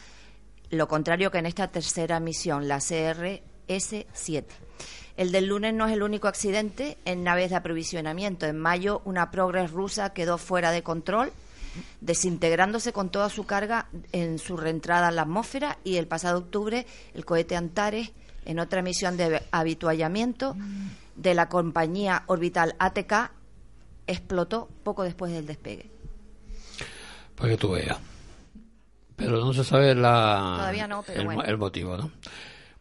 [0.70, 4.44] Lo contrario que en esta tercera misión, la CRS-7.
[5.16, 8.46] El del lunes no es el único accidente en naves de aprovisionamiento.
[8.46, 11.32] En mayo, una Progress rusa quedó fuera de control,
[12.00, 16.86] desintegrándose con toda su carga en su reentrada a la atmósfera y el pasado octubre
[17.14, 18.12] el cohete Antares,
[18.44, 20.56] en otra misión de habituallamiento
[21.16, 23.32] de la compañía orbital ATK,
[24.06, 25.90] explotó poco después del despegue.
[27.34, 27.98] Para que tú veas.
[29.18, 31.42] Pero no se sabe la, Todavía no, pero el, bueno.
[31.42, 32.12] el motivo, ¿no?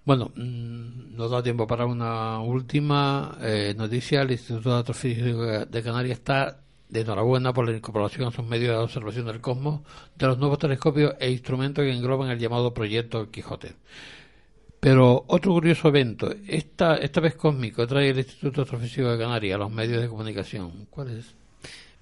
[0.05, 4.21] Bueno, mm, nos da tiempo para una última eh, noticia.
[4.21, 8.77] El Instituto de Astrofísica de Canarias está de enhorabuena por la incorporación a sus medios
[8.77, 9.81] de observación del cosmos
[10.15, 13.73] de los nuevos telescopios e instrumentos que engloban el llamado Proyecto Quijote.
[14.79, 19.57] Pero otro curioso evento, esta, esta vez cósmico, trae el Instituto Astrofísico de Canarias a
[19.57, 20.85] los medios de comunicación.
[20.91, 21.35] ¿Cuál es?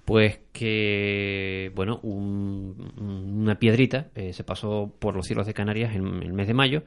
[0.05, 2.93] Pues que, bueno, un-
[3.41, 6.83] una piedrita eh, se pasó por los cielos de Canarias en el mes de mayo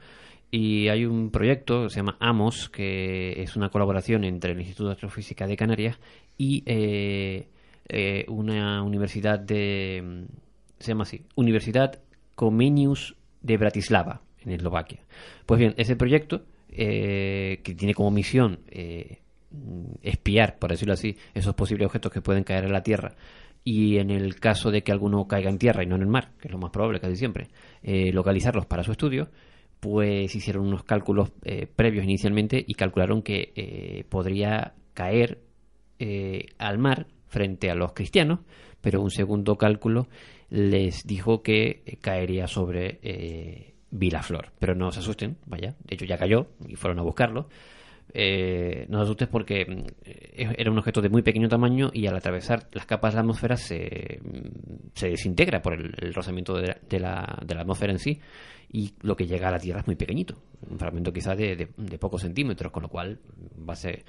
[0.51, 4.87] y hay un proyecto que se llama AMOS, que es una colaboración entre el Instituto
[4.87, 5.99] de Astrofísica de Canarias
[6.37, 7.47] y eh,
[7.89, 10.25] eh, una universidad de...
[10.79, 11.99] se llama así, Universidad
[12.35, 14.99] Comenius de Bratislava, en Eslovaquia.
[15.45, 19.19] Pues bien, ese proyecto, eh, que tiene como misión eh,
[20.01, 23.15] espiar, por decirlo así, esos posibles objetos que pueden caer en la Tierra
[23.63, 26.31] y en el caso de que alguno caiga en tierra y no en el mar,
[26.39, 27.49] que es lo más probable casi siempre,
[27.83, 29.29] eh, localizarlos para su estudio,
[29.79, 35.39] pues hicieron unos cálculos eh, previos inicialmente y calcularon que eh, podría caer
[36.57, 38.39] al mar frente a los cristianos,
[38.79, 40.07] pero un segundo cálculo
[40.49, 44.53] les dijo que caería sobre Vilaflor.
[44.59, 47.49] Pero no se asusten, vaya, de hecho ya cayó y fueron a buscarlo.
[48.11, 52.15] Eh, no asustes porque mm, eh, era un objeto de muy pequeño tamaño y al
[52.15, 57.37] atravesar las capas de la atmósfera se, mm, se desintegra por el, rozamiento de, la-
[57.45, 58.19] de la, atmósfera en sí
[58.71, 60.35] y lo que llega a la Tierra es muy pequeñito,
[60.69, 63.19] un fragmento quizás de, de- pocos centímetros, con lo cual
[63.57, 64.03] base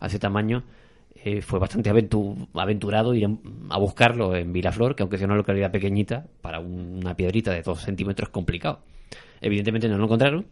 [0.00, 0.62] a ese tamaño
[1.14, 3.26] eh, fue bastante aventu- aventurado ir
[3.70, 7.62] a buscarlo en Vilaflor, que aunque sea una localidad pequeñita, para un- una piedrita de
[7.62, 8.80] dos centímetros es complicado.
[9.40, 10.46] Evidentemente no lo encontraron,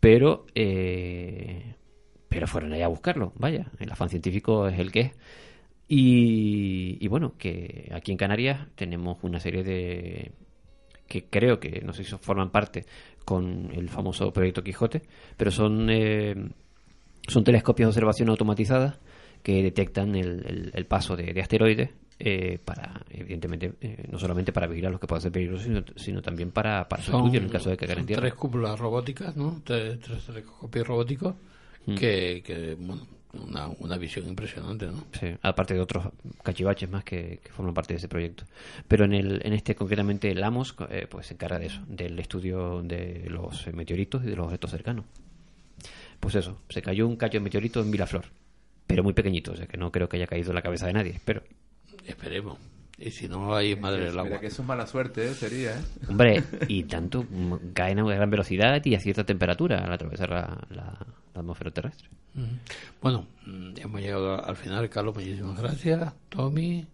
[0.00, 1.74] pero eh,
[2.32, 5.12] pero fueron ahí a buscarlo, vaya, el afán científico es el que es.
[5.88, 10.32] Y, y bueno, que aquí en Canarias tenemos una serie de
[11.06, 12.86] que creo que no sé si forman parte
[13.26, 15.02] con el famoso proyecto Quijote,
[15.36, 16.34] pero son, eh,
[17.28, 18.98] son telescopios de observación automatizadas
[19.42, 24.52] que detectan el, el- el paso de, de asteroides eh, para, evidentemente, eh, no solamente
[24.52, 27.44] para vigilar los que puedan ser peligrosos, sino, sino también para, para su estudio en
[27.46, 29.60] el caso de que son tres cúpulas robóticas, ¿no?
[29.64, 31.34] Tres, tres telescopios robóticos
[31.86, 31.94] Mm.
[31.96, 35.04] que, que, bueno, una, una visión impresionante, ¿no?
[35.18, 36.06] Sí, aparte de otros
[36.42, 38.44] cachivaches más que, que forman parte de ese proyecto.
[38.88, 42.18] Pero en, el, en este, concretamente, el AMOS, eh, pues se encarga de eso, del
[42.18, 45.04] estudio de los eh, meteoritos y de los objetos cercanos.
[46.20, 48.26] Pues eso, se cayó un cacho de meteorito en Vilaflor,
[48.86, 50.92] pero muy pequeñito, o sea que no creo que haya caído en la cabeza de
[50.92, 51.42] nadie, pero...
[52.06, 52.58] Esperemos.
[52.98, 54.40] Y si no, hay madre del Mira agua.
[54.40, 55.34] que eso es mala suerte, ¿eh?
[55.34, 55.82] Sería, ¿eh?
[56.08, 60.30] Hombre, y tanto, mm, caen a una gran velocidad y a cierta temperatura al atravesar
[60.30, 62.08] la, la- la atmósfera terrestre.
[63.00, 66.12] Bueno, mm, hemos llegado al final, Carlos, muchísimas gracias.
[66.28, 66.86] Tommy,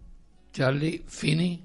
[0.53, 1.61] Charlie, Fini,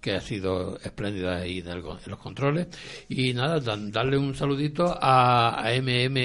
[0.00, 2.68] que ha sido espléndida ahí en, el- en los controles.
[3.08, 6.16] Y nada, dan- darle un saludito a, a MM,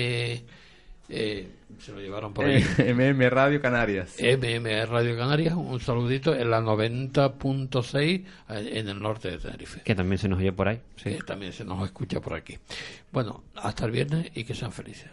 [1.09, 1.47] eh,
[1.79, 2.63] se lo llevaron por ahí.
[2.77, 4.15] MM Radio Canarias.
[4.19, 9.81] MM Radio Canarias, un saludito en la 90.6 eh, en el norte de Tenerife.
[9.81, 10.81] Que también se nos oye por ahí.
[11.01, 12.57] Que también se nos escucha por aquí.
[13.11, 15.09] Bueno, hasta el viernes y que sean felices.